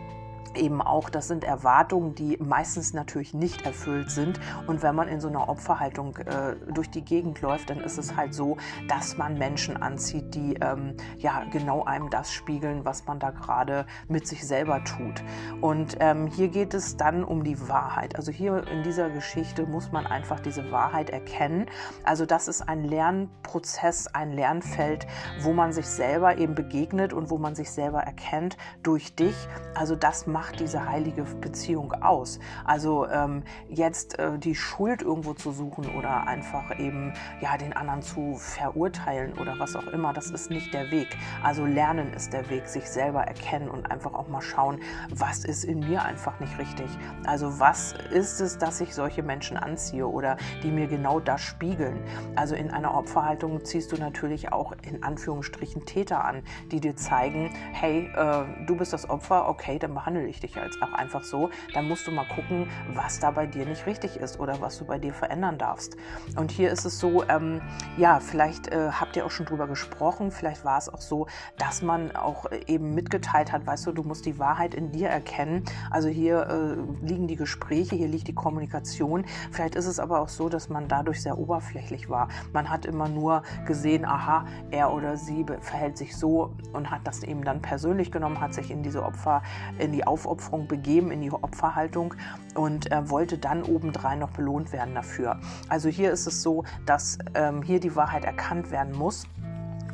eben 0.57 0.83
auch, 0.83 1.11
das 1.11 1.29
sind 1.29 1.45
Erwartungen, 1.45 2.15
die 2.15 2.37
meistens 2.39 2.93
natürlich 2.93 3.35
nicht 3.35 3.63
erfüllt 3.63 4.11
sind. 4.11 4.41
Und 4.67 4.83
wenn 4.83 4.95
man 4.95 5.09
in 5.09 5.21
so 5.21 5.29
einer 5.29 5.49
Opferhaltung 5.49 6.17
äh, 6.19 6.57
durch 6.73 6.91
die 6.91 7.03
Gegend 7.05 7.41
läuft, 7.41 7.71
dann 7.71 7.81
ist 7.81 7.99
es 7.99 8.17
halt 8.17 8.35
so, 8.35 8.57
dass 8.89 9.17
man 9.17 9.39
Menschen 9.39 9.77
anzieht, 9.77 10.35
die 10.35 10.55
ähm, 10.61 10.97
ja 11.19 11.45
genau 11.51 11.85
einem 11.85 12.11
das 12.11 12.33
spiegeln, 12.33 12.85
was 12.85 13.07
man 13.07 13.19
da 13.19 13.31
gerade 13.31 13.87
mit 14.09 14.27
sich 14.27 14.47
selber 14.47 14.83
tut. 14.85 15.23
Und 15.61 15.97
ähm, 16.01 16.27
hier 16.27 16.49
geht 16.49 16.75
es 16.75 16.97
dann 16.97 17.25
um 17.25 17.45
die 17.45 17.69
Wahrheit. 17.69 18.17
Also 18.17 18.33
hier 18.33 18.67
in 18.69 18.83
dieser 18.83 19.11
Geschichte 19.11 19.67
muss 19.67 19.93
man 19.93 20.07
einfach 20.07 20.41
diese 20.41 20.71
Wahrheit 20.71 21.11
erkennen. 21.11 21.67
Also 22.05 22.27
das 22.27 22.49
ist 22.49 22.69
ein 22.69 22.85
Lernprozess, 22.85 24.09
ein 24.09 24.33
Lernfeld, 24.33 25.07
wo 25.41 25.53
man 25.53 25.73
sich 25.73 25.87
selber 25.87 26.39
eben 26.39 26.55
begegnet 26.55 27.13
und 27.13 27.31
wo 27.31 27.39
man 27.39 27.55
sich 27.55 27.71
selber 27.71 28.01
erkennt 28.01 28.57
durch 28.83 29.15
dich. 29.15 29.35
Also 29.75 29.97
das 29.97 30.27
macht 30.27 30.40
macht 30.41 30.59
diese 30.59 30.89
heilige 30.89 31.25
Beziehung 31.25 31.93
aus? 32.01 32.39
Also 32.65 33.07
ähm, 33.09 33.43
jetzt 33.69 34.19
äh, 34.19 34.39
die 34.39 34.55
Schuld 34.55 35.03
irgendwo 35.03 35.35
zu 35.35 35.53
suchen 35.53 35.85
oder 35.99 36.27
einfach 36.27 36.79
eben 36.79 37.13
ja 37.43 37.59
den 37.59 37.75
anderen 37.75 38.01
zu 38.01 38.37
verurteilen 38.37 39.35
oder 39.35 39.59
was 39.59 39.77
auch 39.77 39.87
immer, 39.89 40.15
das 40.15 40.31
ist 40.31 40.49
nicht 40.49 40.73
der 40.73 40.91
Weg. 40.91 41.09
Also 41.43 41.67
lernen 41.67 42.15
ist 42.15 42.33
der 42.33 42.49
Weg, 42.49 42.69
sich 42.69 42.89
selber 42.89 43.25
erkennen 43.25 43.69
und 43.69 43.91
einfach 43.91 44.15
auch 44.15 44.29
mal 44.29 44.41
schauen, 44.41 44.81
was 45.11 45.45
ist 45.45 45.65
in 45.65 45.81
mir 45.81 46.07
einfach 46.07 46.41
nicht 46.41 46.59
richtig. 46.59 46.89
Also 47.27 47.61
was 47.61 47.93
ist 48.11 48.41
es, 48.41 48.57
dass 48.57 48.81
ich 48.81 48.95
solche 48.95 49.23
Menschen 49.23 49.59
anziehe 49.59 50.07
oder 50.07 50.39
die 50.63 50.71
mir 50.71 50.87
genau 50.87 51.21
das 51.21 51.43
spiegeln? 51.43 52.03
Also 52.35 52.55
in 52.55 52.71
einer 52.71 52.95
Opferhaltung 52.95 53.63
ziehst 53.67 53.93
du 53.93 53.99
natürlich 53.99 54.55
auch 54.55 54.73
in 54.89 55.03
Anführungsstrichen 55.03 55.85
Täter 55.85 56.25
an, 56.25 56.43
die 56.73 56.81
dir 56.81 56.97
zeigen, 56.97 57.51
hey, 57.73 58.11
äh, 58.17 58.65
du 58.67 58.75
bist 58.77 58.95
das 58.95 59.11
Opfer, 59.11 59.47
okay, 59.47 59.79
dann 59.79 59.93
behandle 59.93 60.30
ich 60.31 60.41
dich 60.41 60.55
jetzt 60.55 60.83
auch 60.83 60.93
einfach 60.93 61.23
so, 61.23 61.51
dann 61.75 61.89
musst 61.89 62.07
du 62.07 62.11
mal 62.11 62.27
gucken, 62.27 62.69
was 62.95 63.21
da 63.21 63.31
bei 63.31 63.47
dir 63.47 63.67
nicht 63.67 63.87
richtig 63.87 64.17
ist 64.17 64.41
oder 64.41 64.61
was 64.61 64.79
du 64.79 64.85
bei 64.85 64.99
dir 64.99 65.13
verändern 65.13 65.59
darfst. 65.59 65.97
Und 66.37 66.51
hier 66.51 66.71
ist 66.71 66.85
es 66.85 66.99
so, 66.99 67.25
ähm, 67.29 67.61
ja, 67.97 68.21
vielleicht 68.21 68.69
äh, 68.69 68.91
habt 68.93 69.17
ihr 69.17 69.27
auch 69.27 69.31
schon 69.31 69.47
drüber 69.47 69.67
gesprochen, 69.67 70.31
vielleicht 70.31 70.65
war 70.65 70.79
es 70.79 70.89
auch 70.89 71.01
so, 71.01 71.27
dass 71.59 71.83
man 71.83 72.15
auch 72.17 72.47
eben 72.67 72.95
mitgeteilt 72.95 73.53
hat, 73.53 73.67
weißt 73.67 73.87
du, 73.87 73.93
du 73.93 74.03
musst 74.03 74.27
die 74.27 74.39
Wahrheit 74.39 74.75
in 74.75 74.93
dir 74.93 75.09
erkennen. 75.09 75.65
Also 75.91 76.09
hier 76.09 76.47
äh, 76.47 77.07
liegen 77.07 77.27
die 77.27 77.37
Gespräche, 77.37 77.97
hier 77.97 78.09
liegt 78.09 78.29
die 78.29 78.35
Kommunikation. 78.35 79.25
Vielleicht 79.51 79.75
ist 79.75 79.87
es 79.87 79.99
aber 79.99 80.21
auch 80.21 80.29
so, 80.29 80.49
dass 80.49 80.69
man 80.69 80.89
dadurch 80.89 81.23
sehr 81.23 81.39
oberflächlich 81.39 82.09
war. 82.09 82.29
Man 82.53 82.71
hat 82.71 82.87
immer 82.87 83.09
nur 83.09 83.43
gesehen, 83.67 84.05
aha, 84.05 84.47
er 84.71 84.93
oder 84.93 85.17
sie 85.17 85.45
verhält 85.61 85.99
sich 85.99 86.17
so 86.17 86.55
und 86.73 86.91
hat 86.91 87.01
das 87.05 87.23
eben 87.23 87.45
dann 87.45 87.63
persönlich 87.63 88.11
genommen, 88.11 88.41
hat 88.41 88.55
sich 88.55 88.71
in 88.71 88.83
diese 88.83 89.03
Opfer, 89.03 89.43
in 89.79 89.93
die 89.93 90.07
Aufopferung 90.21 90.67
begeben, 90.67 91.11
in 91.11 91.23
die 91.23 91.31
Opferhaltung 91.31 92.15
und 92.55 92.91
äh, 92.91 93.09
wollte 93.09 93.39
dann 93.39 93.63
obendrein 93.63 94.19
noch 94.19 94.31
belohnt 94.31 94.73
werden 94.73 94.95
dafür. 94.95 95.41
Also 95.69 95.89
hier 95.89 96.13
ist 96.13 96.27
es 96.27 96.43
so, 96.43 96.65
dass 96.87 97.19
ähm, 97.35 97.63
hier 97.63 97.81
die 97.81 97.97
Wahrheit 97.97 98.25
erkannt 98.25 98.71
werden 98.71 98.97
muss. 98.97 99.27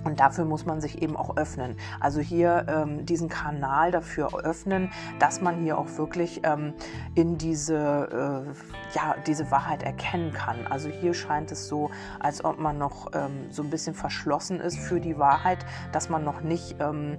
Und 0.07 0.21
dafür 0.21 0.45
muss 0.45 0.65
man 0.65 0.81
sich 0.81 1.03
eben 1.03 1.17
auch 1.17 1.37
öffnen. 1.37 1.77
Also 1.99 2.21
hier 2.21 2.67
ähm, 2.69 3.05
diesen 3.05 3.29
Kanal 3.29 3.91
dafür 3.91 4.33
öffnen, 4.45 4.93
dass 5.19 5.41
man 5.41 5.57
hier 5.57 5.79
auch 5.79 5.99
wirklich 5.99 6.43
ähm, 6.45 6.75
in 7.17 7.39
diese, 7.39 8.47
äh, 8.47 8.97
ja, 8.97 9.17
diese 9.27 9.51
Wahrheit 9.51 9.83
erkennen 9.83 10.33
kann. 10.33 10.67
Also 10.69 10.89
hier 10.89 11.13
scheint 11.13 11.51
es 11.51 11.67
so, 11.67 11.91
als 12.21 12.45
ob 12.45 12.61
man 12.61 12.79
noch 12.79 13.09
ähm, 13.15 13.51
so 13.51 13.65
ein 13.65 13.71
bisschen 13.71 13.95
verschlossen 13.95 14.61
ist 14.61 14.79
für 14.79 15.01
die 15.01 15.19
Wahrheit, 15.19 15.67
dass 15.91 16.09
man 16.09 16.23
noch 16.23 16.41
nicht 16.41 16.77
ähm, 16.79 17.19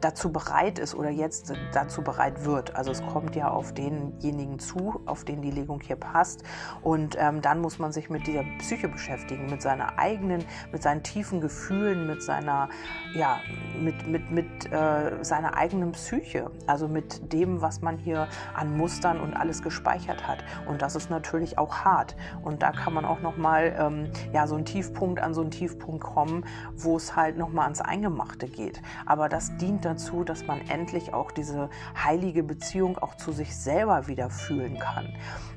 dazu 0.00 0.32
bereit 0.32 0.78
ist 0.78 0.94
oder 0.94 1.10
jetzt 1.10 1.52
dazu 1.72 2.02
bereit 2.02 2.44
wird. 2.44 2.76
Also 2.76 2.90
es 2.90 3.02
kommt 3.06 3.36
ja 3.36 3.48
auf 3.48 3.72
denjenigen 3.74 4.58
zu, 4.58 5.00
auf 5.06 5.24
den 5.24 5.42
die 5.42 5.50
Legung 5.50 5.80
hier 5.80 5.96
passt. 5.96 6.44
Und 6.82 7.16
ähm, 7.18 7.40
dann 7.40 7.60
muss 7.60 7.78
man 7.78 7.92
sich 7.92 8.10
mit 8.10 8.26
dieser 8.26 8.44
Psyche 8.58 8.88
beschäftigen, 8.88 9.50
mit 9.50 9.62
seiner 9.62 9.98
eigenen, 9.98 10.44
mit 10.72 10.82
seinen 10.82 11.02
tiefen 11.02 11.40
Gefühlen, 11.40 12.06
mit 12.06 12.21
seiner, 12.24 12.68
ja, 13.14 13.40
mit, 13.80 14.06
mit, 14.06 14.30
mit 14.30 14.72
äh, 14.72 15.22
seiner 15.22 15.56
eigenen 15.56 15.92
Psyche. 15.92 16.50
Also 16.66 16.88
mit 16.88 17.32
dem, 17.32 17.60
was 17.60 17.82
man 17.82 17.98
hier 17.98 18.28
an 18.54 18.76
Mustern 18.76 19.20
und 19.20 19.34
alles 19.34 19.62
gespeichert 19.62 20.26
hat. 20.26 20.44
Und 20.66 20.82
das 20.82 20.96
ist 20.96 21.10
natürlich 21.10 21.58
auch 21.58 21.84
hart. 21.84 22.16
Und 22.42 22.62
da 22.62 22.72
kann 22.72 22.94
man 22.94 23.04
auch 23.04 23.20
nochmal 23.20 23.74
ähm, 23.78 24.10
ja, 24.32 24.46
so 24.46 24.54
einen 24.54 24.64
Tiefpunkt 24.64 25.20
an 25.20 25.34
so 25.34 25.40
einen 25.40 25.50
Tiefpunkt 25.50 26.02
kommen, 26.02 26.44
wo 26.76 26.96
es 26.96 27.16
halt 27.16 27.36
nochmal 27.36 27.64
ans 27.64 27.80
Eingemachte 27.80 28.46
geht. 28.48 28.80
Aber 29.06 29.28
das 29.28 29.56
dient 29.56 29.84
dazu, 29.84 30.24
dass 30.24 30.46
man 30.46 30.60
endlich 30.68 31.12
auch 31.14 31.30
diese 31.30 31.70
heilige 32.02 32.42
Beziehung 32.42 32.98
auch 32.98 33.16
zu 33.16 33.32
sich 33.32 33.56
selber 33.56 34.06
wieder 34.06 34.30
fühlen 34.30 34.78
kann. 34.78 35.08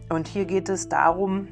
Und 0.09 0.27
hier 0.27 0.45
geht 0.45 0.69
es 0.69 0.89
darum, 0.89 1.47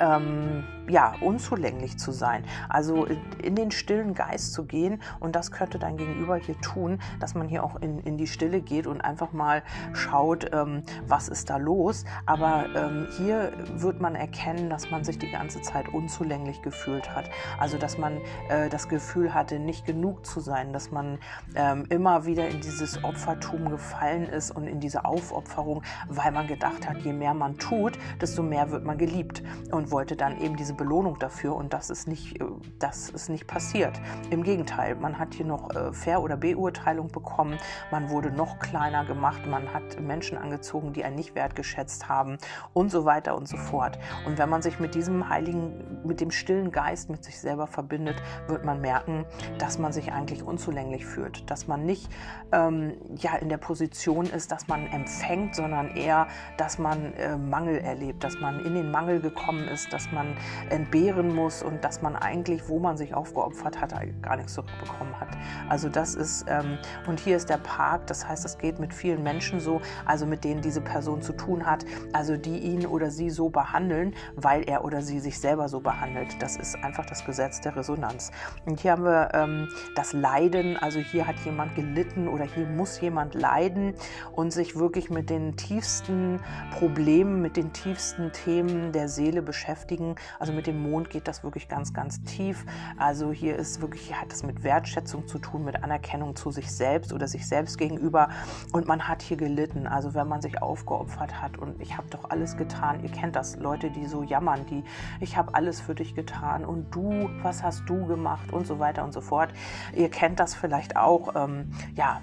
ähm, 0.00 0.64
ja, 0.88 1.14
unzulänglich 1.20 1.98
zu 1.98 2.12
sein. 2.12 2.44
Also 2.68 3.06
in 3.42 3.54
den 3.54 3.70
stillen 3.70 4.14
Geist 4.14 4.52
zu 4.52 4.64
gehen 4.64 5.00
und 5.20 5.34
das 5.34 5.50
könnte 5.50 5.78
dein 5.78 5.96
Gegenüber 5.96 6.36
hier 6.36 6.58
tun, 6.60 6.98
dass 7.20 7.34
man 7.34 7.48
hier 7.48 7.64
auch 7.64 7.76
in, 7.76 7.98
in 8.00 8.18
die 8.18 8.26
Stille 8.26 8.60
geht 8.60 8.86
und 8.86 9.00
einfach 9.00 9.32
mal 9.32 9.62
schaut, 9.92 10.50
ähm, 10.52 10.82
was 11.06 11.28
ist 11.28 11.50
da 11.50 11.56
los. 11.56 12.04
Aber 12.26 12.66
ähm, 12.74 13.06
hier 13.16 13.52
wird 13.76 14.00
man 14.00 14.14
erkennen, 14.14 14.70
dass 14.70 14.90
man 14.90 15.04
sich 15.04 15.18
die 15.18 15.30
ganze 15.30 15.62
Zeit 15.62 15.88
unzulänglich 15.88 16.62
gefühlt 16.62 17.14
hat. 17.14 17.30
Also 17.58 17.78
dass 17.78 17.98
man 17.98 18.20
äh, 18.48 18.68
das 18.68 18.88
Gefühl 18.88 19.32
hatte, 19.32 19.58
nicht 19.58 19.86
genug 19.86 20.26
zu 20.26 20.40
sein, 20.40 20.72
dass 20.72 20.90
man 20.90 21.18
ähm, 21.54 21.84
immer 21.88 22.26
wieder 22.26 22.48
in 22.48 22.60
dieses 22.60 23.02
Opfertum 23.04 23.70
gefallen 23.70 24.24
ist 24.24 24.50
und 24.50 24.66
in 24.66 24.80
diese 24.80 25.04
Aufopferung, 25.04 25.82
weil 26.08 26.32
man 26.32 26.46
gedacht 26.46 26.88
hat, 26.88 26.98
je 26.98 27.12
mehr 27.12 27.34
man 27.34 27.58
tut, 27.58 27.98
desto 28.20 28.42
mehr 28.42 28.70
wird 28.70 28.84
man 28.84 28.98
geliebt 28.98 29.42
und 29.70 29.90
wollte 29.90 30.16
dann 30.16 30.40
eben 30.40 30.56
diese 30.56 30.73
Belohnung 30.74 31.18
dafür 31.18 31.56
und 31.56 31.72
das 31.72 31.90
ist 31.90 32.08
nicht, 32.08 32.40
äh, 32.40 32.44
das 32.78 33.10
ist 33.10 33.28
nicht 33.28 33.46
passiert. 33.46 34.00
Im 34.30 34.42
Gegenteil, 34.42 34.94
man 34.96 35.18
hat 35.18 35.34
hier 35.34 35.46
noch 35.46 35.74
äh, 35.74 35.92
Fair- 35.92 36.22
oder 36.22 36.36
Beurteilung 36.36 37.08
bekommen, 37.08 37.58
man 37.90 38.10
wurde 38.10 38.30
noch 38.30 38.58
kleiner 38.58 39.04
gemacht, 39.04 39.46
man 39.46 39.72
hat 39.72 40.00
Menschen 40.00 40.38
angezogen, 40.38 40.92
die 40.92 41.04
einen 41.04 41.16
nicht 41.16 41.34
wertgeschätzt 41.34 42.08
haben 42.08 42.38
und 42.72 42.90
so 42.90 43.04
weiter 43.04 43.36
und 43.36 43.48
so 43.48 43.56
fort. 43.56 43.98
Und 44.26 44.38
wenn 44.38 44.48
man 44.48 44.62
sich 44.62 44.80
mit 44.80 44.94
diesem 44.94 45.28
heiligen, 45.28 46.02
mit 46.04 46.20
dem 46.20 46.30
stillen 46.30 46.70
Geist 46.70 47.10
mit 47.10 47.24
sich 47.24 47.38
selber 47.38 47.66
verbindet, 47.66 48.16
wird 48.48 48.64
man 48.64 48.80
merken, 48.80 49.24
dass 49.58 49.78
man 49.78 49.92
sich 49.92 50.12
eigentlich 50.12 50.42
unzulänglich 50.42 51.06
fühlt, 51.06 51.50
dass 51.50 51.66
man 51.66 51.84
nicht 51.84 52.10
ähm, 52.52 52.94
ja, 53.16 53.36
in 53.36 53.48
der 53.48 53.58
Position 53.58 54.26
ist, 54.26 54.52
dass 54.52 54.68
man 54.68 54.86
empfängt, 54.86 55.54
sondern 55.54 55.96
eher, 55.96 56.28
dass 56.56 56.78
man 56.78 57.12
äh, 57.14 57.36
Mangel 57.36 57.78
erlebt, 57.78 58.24
dass 58.24 58.38
man 58.40 58.64
in 58.64 58.74
den 58.74 58.90
Mangel 58.90 59.20
gekommen 59.20 59.66
ist, 59.68 59.92
dass 59.92 60.10
man 60.12 60.36
entbehren 60.70 61.34
muss 61.34 61.62
und 61.62 61.84
dass 61.84 62.02
man 62.02 62.16
eigentlich, 62.16 62.68
wo 62.68 62.78
man 62.78 62.96
sich 62.96 63.14
aufgeopfert 63.14 63.80
hat, 63.80 63.94
gar 64.22 64.36
nichts 64.36 64.54
zurückbekommen 64.54 65.18
hat. 65.20 65.28
Also 65.68 65.88
das 65.88 66.14
ist, 66.14 66.44
ähm, 66.48 66.78
und 67.06 67.20
hier 67.20 67.36
ist 67.36 67.48
der 67.48 67.58
Park, 67.58 68.06
das 68.06 68.26
heißt, 68.26 68.44
es 68.44 68.58
geht 68.58 68.78
mit 68.78 68.92
vielen 68.94 69.22
Menschen 69.22 69.60
so, 69.60 69.80
also 70.04 70.26
mit 70.26 70.44
denen 70.44 70.62
diese 70.62 70.80
Person 70.80 71.22
zu 71.22 71.32
tun 71.32 71.66
hat, 71.66 71.84
also 72.12 72.36
die 72.36 72.58
ihn 72.58 72.86
oder 72.86 73.10
sie 73.10 73.30
so 73.30 73.48
behandeln, 73.48 74.14
weil 74.36 74.62
er 74.68 74.84
oder 74.84 75.02
sie 75.02 75.20
sich 75.20 75.38
selber 75.38 75.68
so 75.68 75.80
behandelt. 75.80 76.40
Das 76.40 76.56
ist 76.56 76.76
einfach 76.82 77.06
das 77.06 77.24
Gesetz 77.24 77.60
der 77.60 77.76
Resonanz. 77.76 78.30
Und 78.66 78.80
hier 78.80 78.92
haben 78.92 79.04
wir 79.04 79.30
ähm, 79.34 79.68
das 79.94 80.12
Leiden, 80.12 80.76
also 80.76 80.98
hier 81.00 81.26
hat 81.26 81.36
jemand 81.44 81.74
gelitten 81.74 82.28
oder 82.28 82.44
hier 82.44 82.66
muss 82.66 83.00
jemand 83.00 83.34
leiden 83.34 83.94
und 84.32 84.52
sich 84.52 84.76
wirklich 84.76 85.10
mit 85.10 85.30
den 85.30 85.56
tiefsten 85.56 86.40
Problemen, 86.72 87.42
mit 87.42 87.56
den 87.56 87.72
tiefsten 87.72 88.32
Themen 88.32 88.92
der 88.92 89.08
Seele 89.08 89.42
beschäftigen. 89.42 90.14
Also 90.38 90.52
mit 90.54 90.66
dem 90.66 90.82
Mond 90.82 91.10
geht 91.10 91.28
das 91.28 91.42
wirklich 91.42 91.68
ganz, 91.68 91.92
ganz 91.92 92.22
tief. 92.22 92.64
Also 92.96 93.32
hier 93.32 93.56
ist 93.56 93.80
wirklich, 93.80 94.14
hat 94.14 94.32
das 94.32 94.42
mit 94.42 94.62
Wertschätzung 94.62 95.26
zu 95.26 95.38
tun, 95.38 95.64
mit 95.64 95.82
Anerkennung 95.82 96.36
zu 96.36 96.50
sich 96.50 96.70
selbst 96.70 97.12
oder 97.12 97.28
sich 97.28 97.46
selbst 97.46 97.78
gegenüber. 97.78 98.28
Und 98.72 98.86
man 98.86 99.08
hat 99.08 99.22
hier 99.22 99.36
gelitten. 99.36 99.86
Also 99.86 100.14
wenn 100.14 100.28
man 100.28 100.42
sich 100.42 100.62
aufgeopfert 100.62 101.40
hat 101.40 101.58
und 101.58 101.80
ich 101.80 101.96
habe 101.96 102.08
doch 102.10 102.30
alles 102.30 102.56
getan. 102.56 103.02
Ihr 103.02 103.10
kennt 103.10 103.36
das, 103.36 103.56
Leute, 103.56 103.90
die 103.90 104.06
so 104.06 104.22
jammern, 104.22 104.66
die 104.66 104.84
ich 105.20 105.36
habe 105.36 105.54
alles 105.54 105.80
für 105.80 105.94
dich 105.94 106.14
getan 106.14 106.64
und 106.64 106.94
du, 106.94 107.28
was 107.42 107.62
hast 107.62 107.88
du 107.88 108.06
gemacht 108.06 108.52
und 108.52 108.66
so 108.66 108.78
weiter 108.78 109.04
und 109.04 109.12
so 109.12 109.20
fort. 109.20 109.52
Ihr 109.94 110.10
kennt 110.10 110.40
das 110.40 110.54
vielleicht 110.54 110.96
auch. 110.96 111.34
Ähm, 111.34 111.70
ja, 111.94 112.20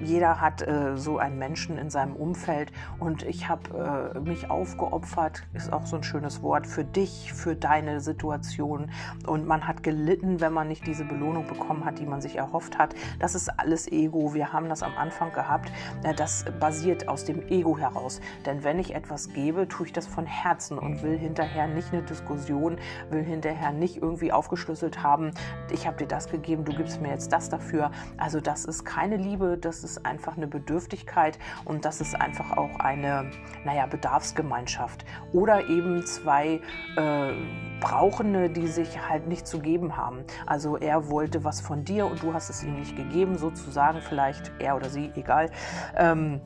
jeder 0.00 0.40
hat 0.40 0.62
äh, 0.62 0.96
so 0.96 1.18
einen 1.18 1.38
Menschen 1.38 1.78
in 1.78 1.90
seinem 1.90 2.16
Umfeld 2.16 2.72
und 2.98 3.22
ich 3.22 3.48
habe 3.48 4.14
äh, 4.14 4.20
mich 4.20 4.50
aufgeopfert, 4.50 5.46
ist 5.52 5.72
auch 5.72 5.86
so 5.86 5.96
ein 5.96 6.02
schönes 6.02 6.42
Wort, 6.42 6.66
für 6.66 6.84
dich, 6.84 7.32
für 7.32 7.54
deine 7.74 8.00
Situation. 8.00 8.90
Und 9.26 9.46
man 9.46 9.66
hat 9.66 9.82
gelitten, 9.82 10.40
wenn 10.40 10.52
man 10.52 10.68
nicht 10.68 10.86
diese 10.86 11.04
Belohnung 11.04 11.46
bekommen 11.46 11.84
hat, 11.84 11.98
die 11.98 12.06
man 12.06 12.20
sich 12.20 12.36
erhofft 12.36 12.78
hat. 12.78 12.94
Das 13.18 13.34
ist 13.34 13.48
alles 13.48 13.90
Ego. 13.90 14.32
Wir 14.34 14.52
haben 14.52 14.68
das 14.68 14.82
am 14.82 14.96
Anfang 14.96 15.32
gehabt. 15.32 15.72
Das 16.16 16.44
basiert 16.60 17.08
aus 17.08 17.24
dem 17.24 17.42
Ego 17.48 17.76
heraus. 17.76 18.20
Denn 18.46 18.62
wenn 18.62 18.78
ich 18.78 18.94
etwas 18.94 19.32
gebe, 19.32 19.66
tue 19.66 19.86
ich 19.86 19.92
das 19.92 20.06
von 20.06 20.24
Herzen 20.26 20.78
und 20.78 21.02
will 21.02 21.18
hinterher 21.18 21.66
nicht 21.66 21.92
eine 21.92 22.02
Diskussion, 22.02 22.78
will 23.10 23.24
hinterher 23.24 23.72
nicht 23.72 23.96
irgendwie 23.96 24.30
aufgeschlüsselt 24.30 25.02
haben, 25.02 25.32
ich 25.72 25.86
habe 25.86 25.96
dir 25.96 26.06
das 26.06 26.28
gegeben, 26.28 26.64
du 26.64 26.72
gibst 26.72 27.00
mir 27.00 27.08
jetzt 27.08 27.32
das 27.32 27.48
dafür. 27.48 27.90
Also 28.16 28.40
das 28.40 28.64
ist 28.64 28.84
keine 28.84 29.16
Liebe, 29.16 29.58
das 29.58 29.82
ist 29.82 30.06
einfach 30.06 30.36
eine 30.36 30.46
Bedürftigkeit 30.46 31.38
und 31.64 31.84
das 31.84 32.00
ist 32.00 32.14
einfach 32.14 32.56
auch 32.56 32.78
eine, 32.78 33.30
naja, 33.64 33.86
Bedarfsgemeinschaft. 33.86 35.04
Oder 35.32 35.68
eben 35.68 36.04
zwei 36.06 36.60
äh, 36.96 37.32
Brauchende, 37.80 38.48
die 38.50 38.66
sich 38.66 39.08
halt 39.08 39.26
nicht 39.26 39.46
zu 39.46 39.58
geben 39.58 39.96
haben. 39.96 40.24
Also 40.46 40.76
er 40.76 41.10
wollte 41.10 41.44
was 41.44 41.60
von 41.60 41.84
dir 41.84 42.06
und 42.06 42.22
du 42.22 42.32
hast 42.32 42.50
es 42.50 42.62
ihm 42.62 42.74
nicht 42.74 42.96
gegeben, 42.96 43.36
sozusagen, 43.36 44.00
vielleicht 44.00 44.52
er 44.58 44.76
oder 44.76 44.88
sie, 44.88 45.10
egal. 45.16 45.50
Ähm, 45.96 46.40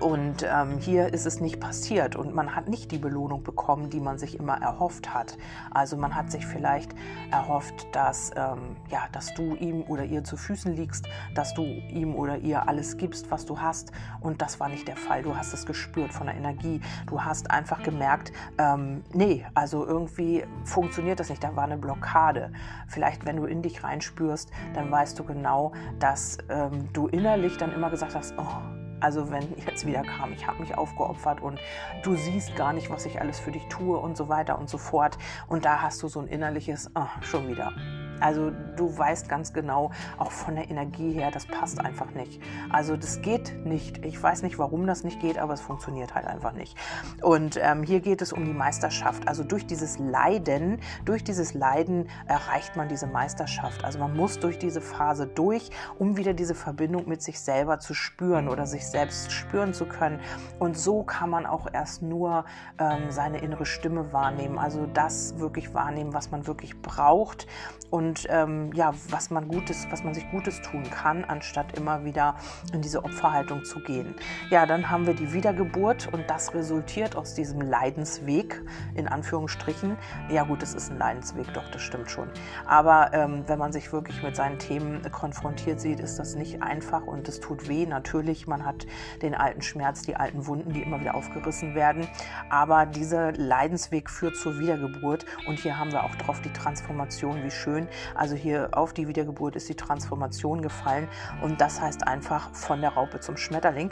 und 0.00 0.44
ähm, 0.48 0.78
hier 0.78 1.12
ist 1.12 1.26
es 1.26 1.40
nicht 1.40 1.60
passiert 1.60 2.16
und 2.16 2.34
man 2.34 2.54
hat 2.54 2.68
nicht 2.68 2.92
die 2.92 2.98
Belohnung 2.98 3.42
bekommen, 3.42 3.90
die 3.90 4.00
man 4.00 4.18
sich 4.18 4.38
immer 4.38 4.60
erhofft 4.60 5.14
hat. 5.14 5.36
Also 5.70 5.96
man 5.96 6.14
hat 6.14 6.30
sich 6.30 6.46
vielleicht 6.46 6.94
erhofft, 7.30 7.86
dass, 7.92 8.30
ähm, 8.36 8.76
ja, 8.90 9.04
dass 9.12 9.34
du 9.34 9.54
ihm 9.54 9.82
oder 9.82 10.04
ihr 10.04 10.24
zu 10.24 10.36
Füßen 10.36 10.74
liegst, 10.74 11.06
dass 11.34 11.54
du 11.54 11.62
ihm 11.62 12.14
oder 12.14 12.38
ihr 12.38 12.68
alles 12.68 12.96
gibst, 12.96 13.30
was 13.30 13.46
du 13.46 13.60
hast. 13.60 13.92
Und 14.20 14.42
das 14.42 14.60
war 14.60 14.68
nicht 14.68 14.86
der 14.88 14.96
Fall. 14.96 15.22
Du 15.22 15.36
hast 15.36 15.52
es 15.52 15.66
gespürt 15.66 16.12
von 16.12 16.26
der 16.26 16.36
Energie. 16.36 16.80
Du 17.06 17.22
hast 17.22 17.50
einfach 17.50 17.82
gemerkt, 17.82 18.32
ähm, 18.58 19.02
nee, 19.12 19.44
also 19.54 19.86
irgendwie 19.86 20.44
funktioniert 20.64 21.20
das 21.20 21.30
nicht. 21.30 21.42
Da 21.42 21.56
war 21.56 21.64
eine 21.64 21.78
Blockade. 21.78 22.52
Vielleicht, 22.86 23.26
wenn 23.26 23.36
du 23.36 23.44
in 23.44 23.62
dich 23.62 23.82
reinspürst, 23.82 24.50
dann 24.74 24.90
weißt 24.90 25.18
du 25.18 25.24
genau, 25.24 25.72
dass 25.98 26.38
ähm, 26.48 26.88
du 26.92 27.08
innerlich 27.08 27.56
dann 27.56 27.72
immer 27.72 27.90
gesagt 27.90 28.14
hast, 28.14 28.34
oh, 28.38 28.85
also 29.00 29.30
wenn 29.30 29.44
jetzt 29.66 29.86
wieder 29.86 30.02
kam, 30.02 30.32
ich 30.32 30.46
habe 30.46 30.60
mich 30.60 30.76
aufgeopfert 30.76 31.40
und 31.40 31.58
du 32.02 32.16
siehst 32.16 32.56
gar 32.56 32.72
nicht, 32.72 32.90
was 32.90 33.06
ich 33.06 33.20
alles 33.20 33.38
für 33.38 33.52
dich 33.52 33.66
tue 33.68 33.96
und 33.98 34.16
so 34.16 34.28
weiter 34.28 34.58
und 34.58 34.68
so 34.68 34.78
fort. 34.78 35.18
Und 35.48 35.64
da 35.64 35.82
hast 35.82 36.02
du 36.02 36.08
so 36.08 36.20
ein 36.20 36.28
innerliches, 36.28 36.90
oh, 36.94 37.06
schon 37.20 37.48
wieder. 37.48 37.72
Also 38.20 38.52
du 38.76 38.96
weißt 38.96 39.28
ganz 39.28 39.52
genau, 39.52 39.90
auch 40.18 40.30
von 40.30 40.54
der 40.54 40.70
Energie 40.70 41.12
her, 41.12 41.30
das 41.30 41.46
passt 41.46 41.80
einfach 41.80 42.10
nicht. 42.12 42.40
Also 42.70 42.96
das 42.96 43.22
geht 43.22 43.64
nicht. 43.64 44.04
Ich 44.04 44.22
weiß 44.22 44.42
nicht, 44.42 44.58
warum 44.58 44.86
das 44.86 45.04
nicht 45.04 45.20
geht, 45.20 45.38
aber 45.38 45.54
es 45.54 45.60
funktioniert 45.60 46.14
halt 46.14 46.26
einfach 46.26 46.52
nicht. 46.52 46.76
Und 47.22 47.58
ähm, 47.60 47.82
hier 47.82 48.00
geht 48.00 48.22
es 48.22 48.32
um 48.32 48.44
die 48.44 48.52
Meisterschaft. 48.52 49.28
Also 49.28 49.44
durch 49.44 49.66
dieses 49.66 49.98
Leiden, 49.98 50.80
durch 51.04 51.24
dieses 51.24 51.54
Leiden 51.54 52.08
erreicht 52.26 52.76
man 52.76 52.88
diese 52.88 53.06
Meisterschaft. 53.06 53.84
Also 53.84 53.98
man 53.98 54.16
muss 54.16 54.38
durch 54.38 54.58
diese 54.58 54.80
Phase 54.80 55.26
durch, 55.26 55.70
um 55.98 56.16
wieder 56.16 56.34
diese 56.34 56.54
Verbindung 56.54 57.08
mit 57.08 57.22
sich 57.22 57.40
selber 57.40 57.78
zu 57.78 57.94
spüren 57.94 58.48
oder 58.48 58.66
sich 58.66 58.86
selbst 58.86 59.32
spüren 59.32 59.74
zu 59.74 59.86
können. 59.86 60.20
Und 60.58 60.76
so 60.78 61.02
kann 61.02 61.30
man 61.30 61.46
auch 61.46 61.66
erst 61.72 62.02
nur 62.02 62.44
ähm, 62.78 63.10
seine 63.10 63.38
innere 63.38 63.66
Stimme 63.66 64.12
wahrnehmen. 64.12 64.58
Also 64.58 64.86
das 64.86 65.38
wirklich 65.38 65.74
wahrnehmen, 65.74 66.12
was 66.12 66.30
man 66.30 66.46
wirklich 66.46 66.80
braucht 66.82 67.46
und 67.90 68.26
ähm, 68.30 68.65
ja, 68.74 68.94
was 69.10 69.30
man 69.30 69.48
Gutes, 69.48 69.86
was 69.90 70.04
man 70.04 70.14
sich 70.14 70.28
Gutes 70.30 70.60
tun 70.62 70.84
kann, 70.90 71.24
anstatt 71.24 71.76
immer 71.76 72.04
wieder 72.04 72.36
in 72.72 72.82
diese 72.82 73.04
Opferhaltung 73.04 73.64
zu 73.64 73.80
gehen. 73.80 74.14
Ja, 74.50 74.66
dann 74.66 74.90
haben 74.90 75.06
wir 75.06 75.14
die 75.14 75.32
Wiedergeburt 75.32 76.12
und 76.12 76.28
das 76.28 76.54
resultiert 76.54 77.16
aus 77.16 77.34
diesem 77.34 77.60
Leidensweg, 77.60 78.62
in 78.94 79.08
Anführungsstrichen. 79.08 79.96
Ja 80.28 80.44
gut, 80.44 80.62
es 80.62 80.74
ist 80.74 80.90
ein 80.90 80.98
Leidensweg, 80.98 81.52
doch, 81.54 81.68
das 81.70 81.82
stimmt 81.82 82.10
schon. 82.10 82.28
Aber 82.66 83.10
ähm, 83.12 83.44
wenn 83.46 83.58
man 83.58 83.72
sich 83.72 83.92
wirklich 83.92 84.22
mit 84.22 84.36
seinen 84.36 84.58
Themen 84.58 85.02
konfrontiert 85.10 85.80
sieht, 85.80 86.00
ist 86.00 86.18
das 86.18 86.34
nicht 86.34 86.62
einfach 86.62 87.06
und 87.06 87.28
es 87.28 87.40
tut 87.40 87.68
weh. 87.68 87.86
Natürlich, 87.86 88.46
man 88.46 88.64
hat 88.64 88.86
den 89.22 89.34
alten 89.34 89.62
Schmerz, 89.62 90.02
die 90.02 90.16
alten 90.16 90.46
Wunden, 90.46 90.72
die 90.72 90.82
immer 90.82 91.00
wieder 91.00 91.14
aufgerissen 91.14 91.74
werden. 91.74 92.08
Aber 92.50 92.86
dieser 92.86 93.32
Leidensweg 93.32 94.10
führt 94.10 94.36
zur 94.36 94.58
Wiedergeburt 94.58 95.26
und 95.46 95.58
hier 95.58 95.78
haben 95.78 95.92
wir 95.92 96.04
auch 96.04 96.14
drauf 96.16 96.40
die 96.40 96.52
Transformation, 96.52 97.42
wie 97.42 97.50
schön. 97.50 97.88
Also 98.14 98.34
hier 98.34 98.55
auf 98.72 98.92
die 98.92 99.08
Wiedergeburt 99.08 99.56
ist 99.56 99.68
die 99.68 99.74
Transformation 99.74 100.62
gefallen 100.62 101.08
und 101.42 101.60
das 101.60 101.80
heißt 101.80 102.06
einfach 102.06 102.52
von 102.54 102.80
der 102.80 102.90
Raupe 102.90 103.20
zum 103.20 103.36
Schmetterling. 103.36 103.90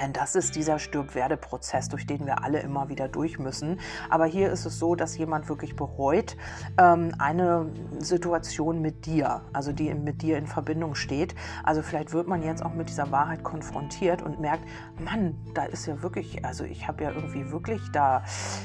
Denn 0.00 0.12
das 0.12 0.34
ist 0.34 0.56
dieser 0.56 0.78
Stirb-Werde-Prozess, 0.78 1.88
durch 1.88 2.06
den 2.06 2.26
wir 2.26 2.42
alle 2.44 2.60
immer 2.60 2.88
wieder 2.88 3.08
durch 3.08 3.38
müssen. 3.38 3.80
Aber 4.08 4.26
hier 4.26 4.50
ist 4.50 4.64
es 4.64 4.78
so, 4.78 4.94
dass 4.94 5.16
jemand 5.18 5.48
wirklich 5.48 5.76
bereut 5.76 6.36
ähm, 6.78 7.12
eine 7.18 7.70
Situation 7.98 8.80
mit 8.80 9.06
dir, 9.06 9.42
also 9.52 9.72
die 9.72 9.92
mit 9.94 10.22
dir 10.22 10.38
in 10.38 10.46
Verbindung 10.46 10.94
steht. 10.94 11.34
Also 11.64 11.82
vielleicht 11.82 12.12
wird 12.12 12.28
man 12.28 12.42
jetzt 12.42 12.64
auch 12.64 12.74
mit 12.74 12.88
dieser 12.88 13.10
Wahrheit 13.10 13.42
konfrontiert 13.44 14.22
und 14.22 14.40
merkt, 14.40 14.64
Mann, 14.98 15.36
da 15.54 15.64
ist 15.64 15.86
ja 15.86 16.02
wirklich, 16.02 16.44
also 16.44 16.64
ich 16.64 16.88
habe 16.88 17.04
ja 17.04 17.10
irgendwie 17.10 17.50
wirklich 17.50 17.80
da 17.92 18.22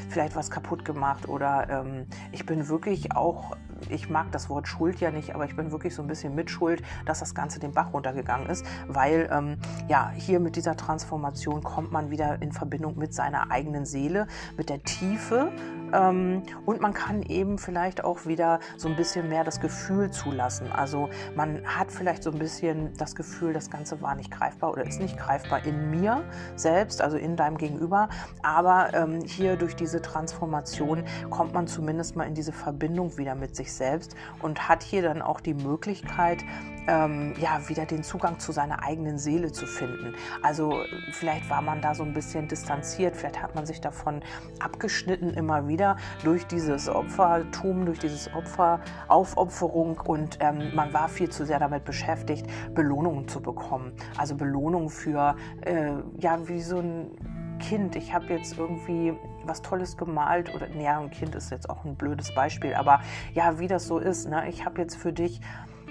vielleicht 0.09 0.35
was 0.35 0.49
kaputt 0.49 0.85
gemacht 0.85 1.27
oder 1.27 1.69
ähm, 1.69 2.07
ich 2.31 2.45
bin 2.45 2.67
wirklich 2.69 3.13
auch 3.15 3.55
ich 3.89 4.09
mag 4.09 4.31
das 4.31 4.49
Wort 4.49 4.67
Schuld 4.67 4.99
ja 4.99 5.11
nicht, 5.11 5.35
aber 5.35 5.45
ich 5.45 5.55
bin 5.55 5.71
wirklich 5.71 5.93
so 5.95 6.01
ein 6.01 6.07
bisschen 6.07 6.35
mitschuld, 6.35 6.81
dass 7.05 7.19
das 7.19 7.35
Ganze 7.35 7.59
den 7.59 7.71
Bach 7.71 7.93
runtergegangen 7.93 8.47
ist, 8.47 8.65
weil 8.87 9.29
ähm, 9.31 9.57
ja, 9.87 10.11
hier 10.15 10.39
mit 10.39 10.55
dieser 10.55 10.75
Transformation 10.75 11.63
kommt 11.63 11.91
man 11.91 12.09
wieder 12.09 12.41
in 12.41 12.51
Verbindung 12.51 12.97
mit 12.97 13.13
seiner 13.13 13.51
eigenen 13.51 13.85
Seele, 13.85 14.27
mit 14.57 14.69
der 14.69 14.81
Tiefe 14.83 15.51
und 15.93 16.81
man 16.81 16.93
kann 16.93 17.21
eben 17.23 17.57
vielleicht 17.57 18.03
auch 18.03 18.25
wieder 18.25 18.59
so 18.77 18.87
ein 18.87 18.95
bisschen 18.95 19.29
mehr 19.29 19.43
das 19.43 19.59
Gefühl 19.59 20.11
zulassen. 20.11 20.71
Also 20.71 21.09
man 21.35 21.61
hat 21.65 21.91
vielleicht 21.91 22.23
so 22.23 22.31
ein 22.31 22.39
bisschen 22.39 22.93
das 22.97 23.15
Gefühl, 23.15 23.53
das 23.53 23.69
Ganze 23.69 24.01
war 24.01 24.15
nicht 24.15 24.31
greifbar 24.31 24.71
oder 24.71 24.85
ist 24.85 24.99
nicht 24.99 25.17
greifbar 25.17 25.65
in 25.65 25.91
mir 25.91 26.23
selbst, 26.55 27.01
also 27.01 27.17
in 27.17 27.35
deinem 27.35 27.57
Gegenüber, 27.57 28.09
aber 28.41 28.93
ähm, 28.93 29.21
hier 29.21 29.55
durch 29.55 29.75
diese 29.75 30.01
Transformation 30.01 31.03
kommt 31.29 31.53
man 31.53 31.67
zumindest 31.67 32.15
mal 32.15 32.25
in 32.25 32.33
diese 32.33 32.51
Verbindung 32.51 33.17
wieder 33.17 33.35
mit 33.35 33.55
sich 33.55 33.73
selbst 33.73 34.15
und 34.41 34.67
hat 34.67 34.83
hier 34.83 35.01
dann 35.01 35.21
auch 35.21 35.39
die 35.39 35.53
Möglichkeit, 35.53 36.43
ähm, 36.87 37.33
ja, 37.39 37.67
wieder 37.67 37.85
den 37.85 38.03
Zugang 38.03 38.39
zu 38.39 38.51
seiner 38.51 38.83
eigenen 38.83 39.17
Seele 39.17 39.51
zu 39.51 39.65
finden. 39.65 40.13
Also 40.43 40.83
vielleicht 41.13 41.49
war 41.49 41.61
man 41.61 41.81
da 41.81 41.95
so 41.95 42.03
ein 42.03 42.13
bisschen 42.13 42.47
distanziert, 42.47 43.15
vielleicht 43.15 43.41
hat 43.41 43.55
man 43.55 43.65
sich 43.65 43.81
davon 43.81 44.21
abgeschnitten 44.59 45.31
immer 45.31 45.67
wieder 45.67 45.74
durch 46.23 46.45
dieses 46.47 46.89
Opfertum, 46.89 47.85
durch 47.85 47.99
dieses 47.99 48.33
Opfer, 48.33 48.79
Aufopferung 49.07 49.99
und 49.99 50.37
ähm, 50.39 50.73
man 50.73 50.93
war 50.93 51.09
viel 51.09 51.29
zu 51.29 51.45
sehr 51.45 51.59
damit 51.59 51.85
beschäftigt, 51.85 52.45
Belohnungen 52.73 53.27
zu 53.27 53.41
bekommen. 53.41 53.93
Also 54.17 54.35
Belohnungen 54.35 54.89
für, 54.89 55.35
äh, 55.61 55.91
ja, 56.19 56.47
wie 56.47 56.61
so 56.61 56.79
ein 56.79 57.11
Kind, 57.59 57.95
ich 57.95 58.13
habe 58.13 58.25
jetzt 58.27 58.57
irgendwie 58.57 59.13
was 59.45 59.61
Tolles 59.61 59.97
gemalt 59.97 60.53
oder, 60.53 60.67
naja, 60.69 60.99
ein 60.99 61.09
Kind 61.09 61.35
ist 61.35 61.51
jetzt 61.51 61.69
auch 61.69 61.85
ein 61.85 61.95
blödes 61.95 62.33
Beispiel, 62.33 62.73
aber 62.73 63.01
ja, 63.33 63.59
wie 63.59 63.67
das 63.67 63.87
so 63.87 63.99
ist, 63.99 64.27
ne? 64.27 64.47
ich 64.49 64.65
habe 64.65 64.81
jetzt 64.81 64.95
für 64.95 65.13
dich, 65.13 65.39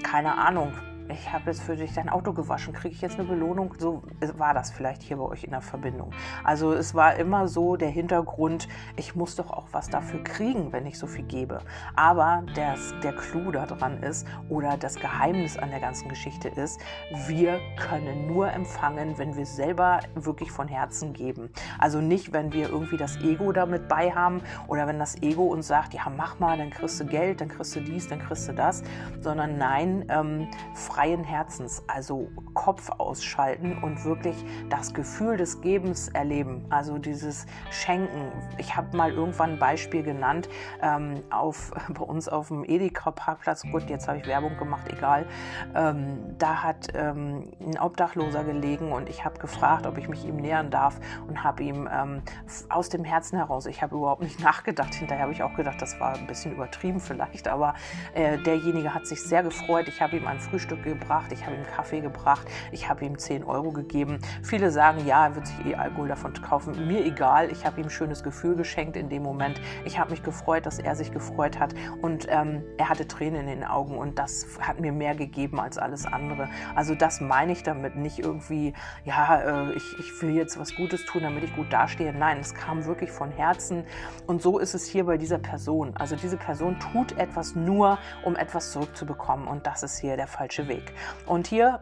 keine 0.02 0.36
Ahnung, 0.36 0.72
ich 1.08 1.32
habe 1.32 1.50
jetzt 1.50 1.62
für 1.62 1.76
dich 1.76 1.92
dein 1.92 2.08
Auto 2.08 2.32
gewaschen, 2.32 2.72
kriege 2.72 2.94
ich 2.94 3.00
jetzt 3.02 3.18
eine 3.18 3.28
Belohnung? 3.28 3.74
So 3.78 4.02
war 4.36 4.54
das 4.54 4.70
vielleicht 4.70 5.02
hier 5.02 5.18
bei 5.18 5.24
euch 5.24 5.44
in 5.44 5.50
der 5.50 5.60
Verbindung. 5.60 6.10
Also 6.42 6.72
es 6.72 6.94
war 6.94 7.16
immer 7.16 7.46
so 7.46 7.76
der 7.76 7.90
Hintergrund, 7.90 8.68
ich 8.96 9.14
muss 9.14 9.36
doch 9.36 9.50
auch 9.50 9.66
was 9.72 9.88
dafür 9.88 10.22
kriegen, 10.24 10.72
wenn 10.72 10.86
ich 10.86 10.98
so 10.98 11.06
viel 11.06 11.24
gebe. 11.24 11.58
Aber 11.94 12.44
das, 12.54 12.94
der 13.02 13.14
Clou 13.14 13.50
daran 13.50 14.02
ist 14.02 14.26
oder 14.48 14.76
das 14.76 14.96
Geheimnis 14.96 15.58
an 15.58 15.70
der 15.70 15.80
ganzen 15.80 16.08
Geschichte 16.08 16.48
ist, 16.48 16.80
wir 17.26 17.60
können 17.78 18.26
nur 18.26 18.50
empfangen, 18.50 19.18
wenn 19.18 19.36
wir 19.36 19.46
selber 19.46 20.00
wirklich 20.14 20.50
von 20.50 20.68
Herzen 20.68 21.12
geben. 21.12 21.50
Also 21.78 22.00
nicht, 22.00 22.32
wenn 22.32 22.52
wir 22.52 22.70
irgendwie 22.70 22.96
das 22.96 23.16
Ego 23.18 23.52
damit 23.52 23.88
bei 23.88 24.10
haben 24.10 24.42
oder 24.68 24.86
wenn 24.86 24.98
das 24.98 25.20
Ego 25.22 25.44
uns 25.44 25.66
sagt, 25.66 25.92
ja 25.92 26.02
mach 26.16 26.38
mal, 26.38 26.56
dann 26.56 26.70
kriegst 26.70 26.98
du 27.00 27.04
Geld, 27.04 27.40
dann 27.40 27.48
kriegst 27.48 27.76
du 27.76 27.80
dies, 27.80 28.08
dann 28.08 28.20
kriegst 28.20 28.48
du 28.48 28.52
das, 28.52 28.82
sondern 29.20 29.58
nein, 29.58 30.06
ähm, 30.08 30.48
freien 30.94 31.24
Herzens, 31.24 31.82
also 31.88 32.28
Kopf 32.54 32.88
ausschalten 32.98 33.78
und 33.82 34.04
wirklich 34.04 34.36
das 34.70 34.94
Gefühl 34.94 35.36
des 35.36 35.60
Gebens 35.60 36.08
erleben, 36.08 36.64
also 36.70 36.98
dieses 36.98 37.46
Schenken. 37.70 38.30
Ich 38.58 38.76
habe 38.76 38.96
mal 38.96 39.10
irgendwann 39.10 39.54
ein 39.54 39.58
Beispiel 39.58 40.04
genannt 40.04 40.48
ähm, 40.82 41.20
auf, 41.30 41.72
bei 41.88 42.04
uns 42.04 42.28
auf 42.28 42.48
dem 42.48 42.64
Edeka-Parkplatz. 42.64 43.62
Gut, 43.72 43.90
jetzt 43.90 44.06
habe 44.06 44.18
ich 44.18 44.26
Werbung 44.26 44.56
gemacht, 44.56 44.86
egal. 44.92 45.26
Ähm, 45.74 46.36
da 46.38 46.62
hat 46.62 46.88
ähm, 46.94 47.50
ein 47.60 47.78
Obdachloser 47.78 48.44
gelegen 48.44 48.92
und 48.92 49.08
ich 49.08 49.24
habe 49.24 49.40
gefragt, 49.40 49.86
ob 49.86 49.98
ich 49.98 50.08
mich 50.08 50.24
ihm 50.24 50.36
nähern 50.36 50.70
darf 50.70 51.00
und 51.26 51.42
habe 51.42 51.64
ihm 51.64 51.88
ähm, 51.92 52.22
aus 52.68 52.88
dem 52.88 53.02
Herzen 53.02 53.36
heraus, 53.36 53.66
ich 53.66 53.82
habe 53.82 53.96
überhaupt 53.96 54.22
nicht 54.22 54.38
nachgedacht. 54.44 54.94
Hinterher 54.94 55.24
habe 55.24 55.32
ich 55.32 55.42
auch 55.42 55.54
gedacht, 55.54 55.82
das 55.82 55.98
war 55.98 56.14
ein 56.14 56.28
bisschen 56.28 56.52
übertrieben 56.52 57.00
vielleicht, 57.00 57.48
aber 57.48 57.74
äh, 58.14 58.38
derjenige 58.38 58.94
hat 58.94 59.08
sich 59.08 59.20
sehr 59.20 59.42
gefreut. 59.42 59.88
Ich 59.88 60.00
habe 60.00 60.16
ihm 60.16 60.28
ein 60.28 60.38
Frühstück 60.38 60.83
gebracht, 60.84 61.32
ich 61.32 61.44
habe 61.44 61.56
ihm 61.56 61.64
Kaffee 61.64 62.00
gebracht, 62.00 62.46
ich 62.72 62.88
habe 62.88 63.04
ihm 63.04 63.18
10 63.18 63.44
Euro 63.44 63.72
gegeben. 63.72 64.18
Viele 64.42 64.70
sagen, 64.70 65.04
ja, 65.06 65.26
er 65.26 65.34
wird 65.34 65.46
sich 65.46 65.66
eh 65.66 65.74
Alkohol 65.74 66.08
davon 66.08 66.32
kaufen. 66.34 66.86
Mir 66.86 67.04
egal, 67.04 67.50
ich 67.50 67.64
habe 67.64 67.80
ihm 67.80 67.86
ein 67.86 67.90
schönes 67.90 68.22
Gefühl 68.22 68.56
geschenkt 68.56 68.96
in 68.96 69.08
dem 69.08 69.22
Moment. 69.22 69.60
Ich 69.84 69.98
habe 69.98 70.10
mich 70.10 70.22
gefreut, 70.22 70.66
dass 70.66 70.78
er 70.78 70.96
sich 70.96 71.12
gefreut 71.12 71.58
hat 71.58 71.74
und 72.02 72.26
ähm, 72.28 72.62
er 72.76 72.88
hatte 72.88 73.06
Tränen 73.06 73.42
in 73.42 73.60
den 73.60 73.64
Augen 73.64 73.96
und 73.96 74.18
das 74.18 74.46
hat 74.60 74.80
mir 74.80 74.92
mehr 74.92 75.14
gegeben 75.14 75.60
als 75.60 75.78
alles 75.78 76.06
andere. 76.06 76.48
Also 76.74 76.94
das 76.94 77.20
meine 77.20 77.52
ich 77.52 77.62
damit, 77.62 77.96
nicht 77.96 78.18
irgendwie, 78.18 78.74
ja, 79.04 79.40
äh, 79.40 79.72
ich, 79.72 79.98
ich 79.98 80.22
will 80.22 80.30
jetzt 80.30 80.58
was 80.58 80.74
Gutes 80.74 81.04
tun, 81.04 81.22
damit 81.22 81.44
ich 81.44 81.54
gut 81.54 81.72
dastehe. 81.72 82.12
Nein, 82.12 82.38
es 82.40 82.54
kam 82.54 82.84
wirklich 82.84 83.10
von 83.10 83.30
Herzen 83.30 83.84
und 84.26 84.42
so 84.42 84.58
ist 84.58 84.74
es 84.74 84.86
hier 84.86 85.04
bei 85.04 85.16
dieser 85.16 85.38
Person. 85.38 85.96
Also 85.96 86.16
diese 86.16 86.36
Person 86.36 86.78
tut 86.78 87.16
etwas 87.18 87.54
nur, 87.54 87.98
um 88.24 88.36
etwas 88.36 88.72
zurückzubekommen 88.72 89.46
und 89.46 89.66
das 89.66 89.82
ist 89.82 89.98
hier 89.98 90.16
der 90.16 90.26
falsche 90.26 90.68
Weg. 90.68 90.73
Weg. 90.74 90.92
Und 91.26 91.46
hier 91.46 91.80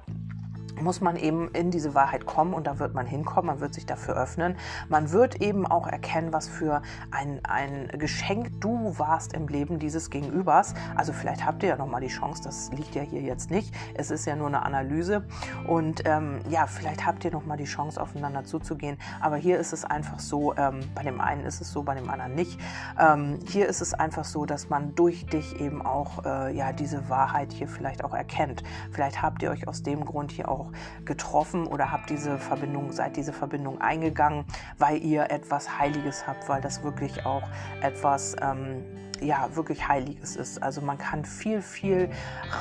muss 0.81 1.01
man 1.01 1.17
eben 1.17 1.49
in 1.53 1.71
diese 1.71 1.95
Wahrheit 1.95 2.27
kommen 2.27 2.55
und 2.55 2.67
da 2.67 2.79
wird 2.79 2.95
man 2.95 3.07
hinkommen, 3.07 3.47
man 3.47 3.61
wird 3.61 3.75
sich 3.75 3.87
dafür 3.87 4.17
öffnen. 4.17 4.57
Man 4.89 5.11
wird 5.13 5.41
eben 5.41 5.67
auch 5.67 5.87
erkennen, 5.87 6.33
was 6.33 6.49
für 6.49 6.83
ein, 7.11 7.41
ein 7.45 7.89
Geschenk 7.99 8.61
du 8.61 8.99
warst 8.99 9.33
im 9.33 9.49
Leben 9.49 9.79
dieses 9.79 10.11
Gegenübers. 10.11 10.75
Also 10.97 11.13
vielleicht 11.13 11.45
habt 11.45 11.63
ihr 11.63 11.71
ja 11.71 11.77
nochmal 11.77 12.01
die 12.01 12.09
Chance, 12.09 12.43
das 12.45 12.71
liegt 12.73 12.95
ja 12.95 13.03
hier 13.03 13.21
jetzt 13.21 13.51
nicht. 13.51 13.75
Es 13.95 14.11
ist 14.11 14.27
ja 14.27 14.37
nur 14.37 14.49
eine 14.49 14.65
Analyse 14.65 15.25
und 15.67 16.03
ähm, 16.05 16.41
ja, 16.49 16.67
vielleicht 16.67 17.07
habt 17.07 17.25
ihr 17.25 17.31
nochmal 17.31 17.57
die 17.57 17.65
Chance, 17.65 18.01
aufeinander 18.01 18.45
zuzugehen. 18.45 18.99
Aber 19.21 19.37
hier 19.37 19.59
ist 19.59 19.73
es 19.73 19.85
einfach 19.85 20.19
so, 20.19 20.55
ähm, 20.57 20.81
bei 20.95 21.03
dem 21.03 21.21
einen 21.21 21.45
ist 21.45 21.61
es 21.61 21.73
so, 21.73 21.83
bei 21.83 21.95
dem 21.95 22.09
anderen 22.11 22.35
nicht. 22.35 22.59
Ähm, 22.99 23.39
hier 23.47 23.69
ist 23.69 23.81
es 23.81 23.95
einfach 23.95 24.25
so, 24.25 24.45
dass 24.47 24.69
man 24.69 24.95
durch 24.95 25.27
dich 25.27 25.61
eben 25.61 25.85
auch 25.85 26.25
äh, 26.25 26.55
ja, 26.57 26.73
diese 26.73 27.09
Wahrheit 27.09 27.53
hier 27.53 27.69
vielleicht 27.69 28.05
auch 28.05 28.15
erkennt. 28.15 28.63
Vielleicht 28.91 29.23
habt 29.23 29.43
ihr 29.43 29.51
euch 29.51 29.69
aus 29.69 29.83
dem 29.83 30.05
Grund 30.05 30.33
hier 30.33 30.49
auch 30.49 30.62
getroffen 31.05 31.67
oder 31.67 31.91
habt 31.91 32.11
diese 32.11 32.39
Verbindung, 32.39 32.93
seid 32.93 33.17
diese 33.17 33.33
Verbindung 33.33 33.81
eingegangen, 33.81 34.45
weil 34.79 35.03
ihr 35.03 35.31
etwas 35.31 35.79
Heiliges 35.79 36.27
habt, 36.27 36.49
weil 36.49 36.61
das 36.61 36.83
wirklich 36.83 37.25
auch 37.27 37.43
etwas 37.81 38.37
ähm, 38.41 38.85
ja 39.23 39.55
wirklich 39.55 39.89
Heiliges 39.89 40.37
ist. 40.37 40.63
Also 40.63 40.81
man 40.81 40.99
kann 40.99 41.25
viel, 41.25 41.63
viel 41.63 42.11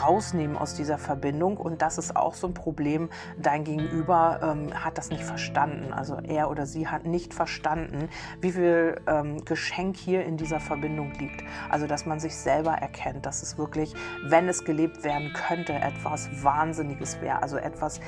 rausnehmen 0.03 0.57
aus 0.57 0.75
dieser 0.75 0.97
Verbindung 0.97 1.57
und 1.57 1.81
das 1.81 1.97
ist 1.97 2.15
auch 2.15 2.33
so 2.33 2.47
ein 2.47 2.53
Problem. 2.53 3.09
Dein 3.37 3.63
Gegenüber 3.63 4.39
ähm, 4.41 4.73
hat 4.73 4.97
das 4.97 5.09
nicht 5.09 5.23
verstanden. 5.23 5.93
Also 5.93 6.17
er 6.23 6.49
oder 6.49 6.65
sie 6.65 6.87
hat 6.87 7.05
nicht 7.05 7.33
verstanden, 7.33 8.09
wie 8.39 8.51
viel 8.51 8.99
ähm, 9.07 9.43
Geschenk 9.45 9.97
hier 9.97 10.25
in 10.25 10.37
dieser 10.37 10.59
Verbindung 10.59 11.13
liegt. 11.19 11.43
Also 11.69 11.87
dass 11.87 12.05
man 12.05 12.19
sich 12.19 12.35
selber 12.35 12.71
erkennt, 12.73 13.25
dass 13.25 13.43
es 13.43 13.57
wirklich, 13.57 13.93
wenn 14.23 14.47
es 14.47 14.63
gelebt 14.63 15.03
werden 15.03 15.33
könnte, 15.33 15.73
etwas 15.73 16.29
Wahnsinniges 16.43 17.21
wäre. 17.21 17.41
Also 17.41 17.57
etwas, 17.57 17.99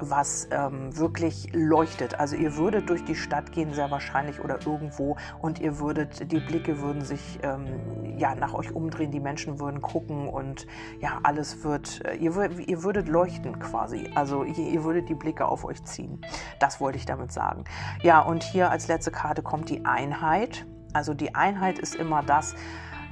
was 0.00 0.48
ähm, 0.50 0.96
wirklich 0.96 1.48
leuchtet. 1.52 2.18
Also 2.18 2.36
ihr 2.36 2.56
würdet 2.56 2.88
durch 2.88 3.04
die 3.04 3.14
Stadt 3.14 3.52
gehen, 3.52 3.72
sehr 3.72 3.90
wahrscheinlich 3.90 4.40
oder 4.40 4.58
irgendwo 4.64 5.16
und 5.40 5.58
ihr 5.60 5.78
würdet, 5.78 6.30
die 6.30 6.40
Blicke 6.40 6.80
würden 6.80 7.02
sich 7.02 7.38
ähm, 7.42 7.66
ja 8.16 8.34
nach 8.34 8.54
euch 8.54 8.74
umdrehen, 8.74 9.10
die 9.10 9.20
Menschen 9.20 9.60
würden 9.60 9.80
gucken 9.80 10.28
und 10.28 10.66
ja, 11.00 11.20
alles 11.22 11.64
wird, 11.64 12.04
äh, 12.04 12.16
ihr, 12.16 12.50
ihr 12.68 12.82
würdet 12.82 13.08
leuchten 13.08 13.58
quasi. 13.58 14.10
Also 14.14 14.44
ihr, 14.44 14.58
ihr 14.58 14.84
würdet 14.84 15.08
die 15.08 15.14
Blicke 15.14 15.46
auf 15.46 15.64
euch 15.64 15.82
ziehen. 15.84 16.20
Das 16.58 16.80
wollte 16.80 16.98
ich 16.98 17.06
damit 17.06 17.32
sagen. 17.32 17.64
Ja, 18.02 18.20
und 18.20 18.42
hier 18.42 18.70
als 18.70 18.88
letzte 18.88 19.10
Karte 19.10 19.42
kommt 19.42 19.68
die 19.70 19.84
Einheit. 19.84 20.66
Also 20.92 21.14
die 21.14 21.34
Einheit 21.34 21.78
ist 21.78 21.94
immer 21.94 22.22
das, 22.22 22.54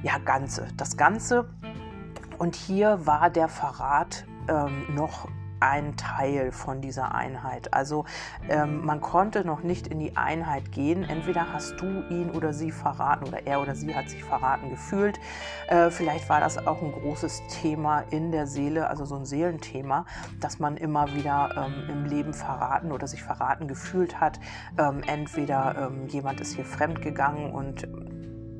ja, 0.03 0.17
Ganze. 0.19 0.67
Das 0.77 0.97
Ganze. 0.97 1.49
Und 2.37 2.55
hier 2.55 3.05
war 3.05 3.29
der 3.29 3.47
Verrat 3.47 4.25
ähm, 4.47 4.93
noch 4.93 5.27
ein 5.59 5.95
Teil 5.97 6.51
von 6.51 6.81
dieser 6.81 7.15
Einheit. 7.15 7.73
Also 7.73 8.05
ähm, 8.49 8.85
man 8.85 9.01
konnte 9.01 9.45
noch 9.45 9.63
nicht 9.63 9.87
in 9.87 9.99
die 9.99 10.15
Einheit 10.17 10.71
gehen. 10.71 11.03
Entweder 11.03 11.53
hast 11.53 11.79
du 11.79 12.03
ihn 12.09 12.31
oder 12.31 12.53
sie 12.53 12.71
verraten 12.71 13.25
oder 13.25 13.45
er 13.45 13.61
oder 13.61 13.75
sie 13.75 13.95
hat 13.95 14.09
sich 14.09 14.23
verraten 14.23 14.69
gefühlt. 14.69 15.19
Äh, 15.67 15.89
vielleicht 15.89 16.29
war 16.29 16.39
das 16.39 16.57
auch 16.65 16.81
ein 16.81 16.91
großes 16.91 17.41
Thema 17.61 18.03
in 18.09 18.31
der 18.31 18.47
Seele, 18.47 18.87
also 18.87 19.05
so 19.05 19.15
ein 19.15 19.25
Seelenthema, 19.25 20.05
dass 20.39 20.59
man 20.59 20.77
immer 20.77 21.13
wieder 21.15 21.49
ähm, 21.57 21.89
im 21.89 22.05
Leben 22.05 22.33
verraten 22.33 22.91
oder 22.91 23.07
sich 23.07 23.23
verraten 23.23 23.67
gefühlt 23.67 24.19
hat. 24.19 24.39
Ähm, 24.77 25.01
entweder 25.07 25.89
ähm, 25.89 26.07
jemand 26.07 26.41
ist 26.41 26.55
hier 26.55 26.65
fremd 26.65 27.01
gegangen 27.01 27.51
und 27.51 27.87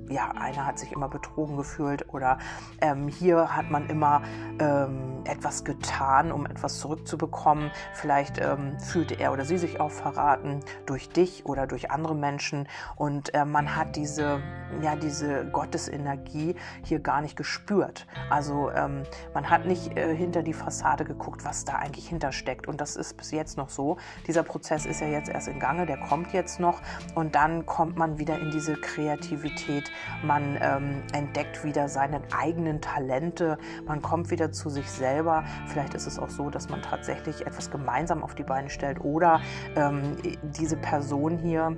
ja, 0.10 0.32
einer 0.32 0.66
hat 0.66 0.80
sich 0.80 0.92
immer 0.92 1.08
betrogen 1.08 1.58
gefühlt 1.58 2.14
oder 2.14 2.38
ähm, 2.82 3.08
hier 3.08 3.56
hat 3.56 3.70
man 3.70 3.88
immer 3.90 4.22
ähm, 4.60 5.22
etwas 5.26 5.64
getan, 5.64 6.32
um 6.32 6.46
etwas 6.46 6.80
zurückzubekommen. 6.80 7.72
Vielleicht 7.94 8.40
ähm, 8.40 8.80
fühlte 8.80 9.16
er 9.16 9.34
oder 9.34 9.46
sie 9.46 9.58
sich 9.58 9.80
auch 9.80 9.92
verraten 9.92 10.62
durch 10.86 11.10
dich 11.10 11.46
oder 11.46 11.68
durch 11.68 11.92
andere 11.92 12.16
Menschen 12.16 12.68
und 12.96 13.34
äh, 13.34 13.46
man 13.46 13.76
hat 13.76 13.96
diese, 13.96 14.42
ja, 14.82 14.96
diese 14.96 15.46
Gottesenergie 15.46 16.56
hier 16.84 17.00
gar 17.00 17.22
nicht 17.22 17.36
gespürt. 17.36 18.08
Also 18.30 18.72
ähm, 18.72 19.04
man 19.34 19.50
hat 19.50 19.66
nicht 19.66 19.98
äh, 19.98 20.16
hinter 20.16 20.44
die 20.44 20.54
Fassade 20.54 21.06
geguckt, 21.06 21.44
was 21.46 21.66
da 21.66 21.76
eigentlich 21.76 22.08
hintersteckt 22.08 22.68
und 22.68 22.82
das 22.82 22.96
ist 22.96 23.18
bis 23.18 23.32
jetzt 23.32 23.58
noch 23.58 23.70
so. 23.70 23.98
Dieser 24.28 24.44
Prozess 24.44 24.86
ist 24.86 25.02
ja 25.02 25.08
jetzt 25.08 25.30
erst 25.30 25.48
in 25.48 25.60
Gange, 25.60 25.86
der 25.86 25.98
kommt 25.98 26.34
jetzt 26.34 26.60
noch 26.60 26.82
und 27.16 27.36
dann 27.36 27.66
kommt 27.66 27.98
man 27.98 28.20
wieder 28.20 28.40
in 28.40 28.52
diese 28.52 28.76
Kreativität 28.76 29.92
man 30.24 30.58
ähm, 30.62 31.04
entdeckt 31.14 31.64
wieder 31.64 31.90
seine 31.90 32.22
eigenen 32.38 32.82
Talente, 32.82 33.58
man 33.86 34.02
kommt 34.02 34.32
wieder 34.32 34.52
zu 34.52 34.70
sich 34.70 34.90
selber. 34.90 35.44
Vielleicht 35.68 35.94
ist 35.94 36.08
es 36.08 36.20
auch 36.20 36.30
so, 36.30 36.50
dass 36.50 36.70
man 36.70 36.82
tatsächlich 36.82 37.46
etwas 37.46 37.72
gemeinsam 37.72 38.24
auf 38.24 38.36
die 38.36 38.44
Beine 38.44 38.70
stellt 38.70 39.02
oder 39.02 39.42
ähm, 39.76 40.18
diese 40.44 40.78
Person 40.78 41.38
hier, 41.38 41.76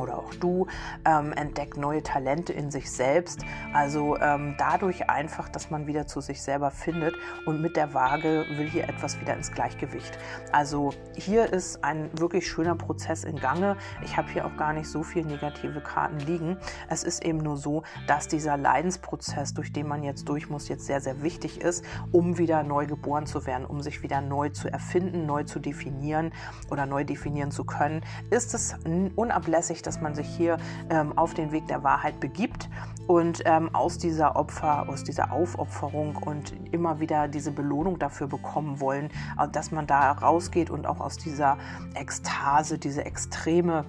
oder 0.00 0.18
auch 0.18 0.34
du 0.34 0.66
ähm, 1.04 1.32
entdeckt 1.32 1.76
neue 1.76 2.02
Talente 2.02 2.52
in 2.52 2.70
sich 2.70 2.90
selbst. 2.90 3.44
Also 3.72 4.16
ähm, 4.18 4.54
dadurch 4.58 5.08
einfach, 5.08 5.48
dass 5.48 5.70
man 5.70 5.86
wieder 5.86 6.06
zu 6.06 6.20
sich 6.20 6.42
selber 6.42 6.70
findet 6.70 7.14
und 7.46 7.60
mit 7.60 7.76
der 7.76 7.94
Waage 7.94 8.46
will 8.56 8.68
hier 8.68 8.88
etwas 8.88 9.20
wieder 9.20 9.34
ins 9.34 9.52
Gleichgewicht. 9.52 10.18
Also 10.52 10.92
hier 11.16 11.52
ist 11.52 11.84
ein 11.84 12.10
wirklich 12.18 12.48
schöner 12.48 12.74
Prozess 12.74 13.24
in 13.24 13.36
Gange. 13.36 13.76
Ich 14.02 14.16
habe 14.16 14.28
hier 14.30 14.46
auch 14.46 14.56
gar 14.56 14.72
nicht 14.72 14.88
so 14.88 15.02
viele 15.02 15.26
negative 15.26 15.80
Karten 15.80 16.18
liegen. 16.20 16.56
Es 16.88 17.04
ist 17.04 17.24
eben 17.24 17.38
nur 17.38 17.56
so, 17.56 17.82
dass 18.06 18.28
dieser 18.28 18.56
Leidensprozess, 18.56 19.54
durch 19.54 19.72
den 19.72 19.88
man 19.88 20.02
jetzt 20.02 20.28
durch 20.28 20.48
muss, 20.48 20.68
jetzt 20.68 20.86
sehr, 20.86 21.00
sehr 21.00 21.22
wichtig 21.22 21.60
ist, 21.60 21.84
um 22.12 22.38
wieder 22.38 22.62
neu 22.62 22.86
geboren 22.86 23.26
zu 23.26 23.46
werden, 23.46 23.66
um 23.66 23.80
sich 23.82 24.02
wieder 24.02 24.20
neu 24.20 24.50
zu 24.50 24.68
erfinden, 24.68 25.26
neu 25.26 25.44
zu 25.44 25.58
definieren 25.58 26.32
oder 26.70 26.86
neu 26.86 27.04
definieren 27.04 27.50
zu 27.50 27.64
können, 27.64 28.02
ist 28.30 28.54
es 28.54 28.74
unablässig, 29.16 29.82
dass 29.82 29.89
dass 29.90 30.00
man 30.00 30.14
sich 30.14 30.28
hier 30.28 30.56
ähm, 30.88 31.18
auf 31.18 31.34
den 31.34 31.50
Weg 31.50 31.66
der 31.66 31.82
Wahrheit 31.82 32.20
begibt 32.20 32.68
und 33.08 33.42
ähm, 33.44 33.74
aus 33.74 33.98
dieser 33.98 34.36
Opfer, 34.36 34.88
aus 34.88 35.02
dieser 35.02 35.32
Aufopferung 35.32 36.14
und 36.14 36.54
immer 36.70 37.00
wieder 37.00 37.26
diese 37.26 37.50
Belohnung 37.50 37.98
dafür 37.98 38.28
bekommen 38.28 38.78
wollen, 38.78 39.06
äh, 39.36 39.48
dass 39.50 39.72
man 39.72 39.88
da 39.88 40.12
rausgeht 40.12 40.70
und 40.70 40.86
auch 40.86 41.00
aus 41.00 41.16
dieser 41.16 41.58
Ekstase, 41.96 42.78
diese 42.78 43.04
extreme 43.04 43.84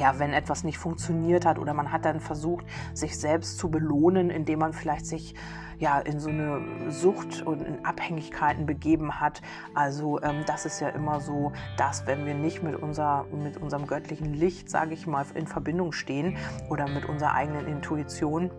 ja, 0.00 0.18
wenn 0.18 0.32
etwas 0.32 0.64
nicht 0.64 0.78
funktioniert 0.78 1.46
hat 1.46 1.60
oder 1.60 1.72
man 1.74 1.92
hat 1.92 2.04
dann 2.04 2.18
versucht, 2.18 2.66
sich 2.92 3.16
selbst 3.16 3.58
zu 3.58 3.70
belohnen, 3.70 4.30
indem 4.30 4.58
man 4.58 4.72
vielleicht 4.72 5.06
sich 5.06 5.36
ja 5.78 5.98
in 5.98 6.20
so 6.20 6.28
eine 6.28 6.90
Sucht 6.90 7.42
und 7.42 7.62
in 7.62 7.84
Abhängigkeiten 7.84 8.66
begeben 8.66 9.20
hat. 9.20 9.42
Also 9.74 10.20
ähm, 10.22 10.44
das 10.46 10.66
ist 10.66 10.80
ja 10.80 10.88
immer 10.88 11.20
so, 11.20 11.52
dass 11.76 12.06
wenn 12.06 12.26
wir 12.26 12.34
nicht 12.34 12.62
mit, 12.62 12.76
unser, 12.76 13.26
mit 13.32 13.56
unserem 13.56 13.86
göttlichen 13.86 14.34
Licht, 14.34 14.70
sage 14.70 14.94
ich 14.94 15.06
mal, 15.06 15.24
in 15.34 15.46
Verbindung 15.46 15.92
stehen 15.92 16.36
oder 16.70 16.88
mit 16.88 17.06
unserer 17.06 17.34
eigenen 17.34 17.66
Intuition, 17.66 18.50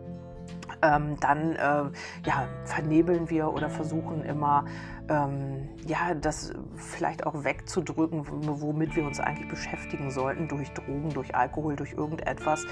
ähm, 0.82 1.18
dann 1.20 1.56
äh, 1.56 1.84
ja, 2.26 2.48
vernebeln 2.66 3.30
wir 3.30 3.52
oder 3.54 3.70
versuchen 3.70 4.24
immer 4.24 4.66
ähm, 5.10 5.70
ja, 5.86 6.14
das 6.16 6.54
vielleicht 6.78 7.26
auch 7.26 7.44
wegzudrücken, 7.44 8.26
womit 8.26 8.96
wir 8.96 9.06
uns 9.06 9.20
eigentlich 9.20 9.48
beschäftigen 9.50 10.12
sollten, 10.12 10.48
durch 10.48 10.72
Drogen, 10.72 11.10
durch 11.10 11.36
Alkohol, 11.36 11.76
durch 11.76 11.94
irgendetwas, 11.94 12.66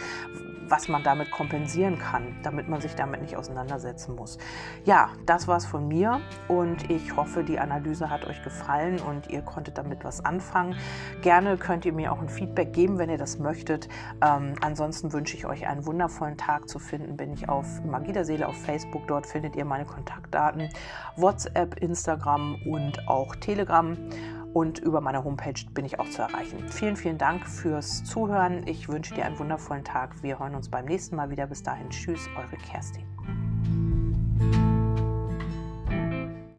was 0.67 0.87
man 0.87 1.03
damit 1.03 1.31
kompensieren 1.31 1.99
kann, 1.99 2.35
damit 2.43 2.69
man 2.69 2.81
sich 2.81 2.95
damit 2.95 3.21
nicht 3.21 3.35
auseinandersetzen 3.35 4.15
muss. 4.15 4.37
Ja, 4.85 5.09
das 5.25 5.47
war's 5.47 5.65
von 5.65 5.87
mir 5.87 6.21
und 6.47 6.89
ich 6.89 7.15
hoffe, 7.15 7.43
die 7.43 7.59
Analyse 7.59 8.09
hat 8.09 8.25
euch 8.25 8.41
gefallen 8.43 8.99
und 8.99 9.29
ihr 9.29 9.41
konntet 9.41 9.77
damit 9.77 10.03
was 10.03 10.23
anfangen. 10.23 10.75
Gerne 11.21 11.57
könnt 11.57 11.85
ihr 11.85 11.93
mir 11.93 12.11
auch 12.11 12.21
ein 12.21 12.29
Feedback 12.29 12.73
geben, 12.73 12.97
wenn 12.97 13.09
ihr 13.09 13.17
das 13.17 13.39
möchtet. 13.39 13.89
Ähm, 14.21 14.55
ansonsten 14.61 15.11
wünsche 15.13 15.35
ich 15.35 15.45
euch 15.45 15.67
einen 15.67 15.85
wundervollen 15.85 16.37
Tag 16.37 16.69
zu 16.69 16.79
finden. 16.79 17.17
Bin 17.17 17.33
ich 17.33 17.49
auf 17.49 17.83
Magie 17.83 18.13
der 18.13 18.25
Seele 18.25 18.47
auf 18.47 18.57
Facebook, 18.57 19.07
dort 19.07 19.27
findet 19.27 19.55
ihr 19.55 19.65
meine 19.65 19.85
Kontaktdaten, 19.85 20.69
WhatsApp, 21.17 21.77
Instagram 21.79 22.03
Instagram 22.03 22.55
und 22.65 23.07
auch 23.07 23.35
Telegram. 23.35 23.92
Instagram 23.93 24.53
und 24.53 24.79
über 24.79 25.01
meine 25.01 25.23
Homepage 25.23 25.59
bin 25.73 25.83
ich 25.83 25.99
auch 25.99 26.09
zu 26.09 26.21
erreichen. 26.21 26.69
Vielen, 26.69 26.95
vielen 26.95 27.17
Dank 27.17 27.47
fürs 27.47 28.03
Zuhören. 28.03 28.67
Ich 28.67 28.87
wünsche 28.87 29.15
dir 29.15 29.25
einen 29.25 29.39
wundervollen 29.39 29.83
Tag. 29.83 30.21
Wir 30.21 30.39
hören 30.39 30.53
uns 30.55 30.69
beim 30.69 30.85
nächsten 30.85 31.15
Mal 31.15 31.31
wieder. 31.31 31.47
Bis 31.47 31.63
dahin, 31.63 31.89
tschüss, 31.89 32.29
eure 32.37 32.57
Kerstin. 32.57 33.03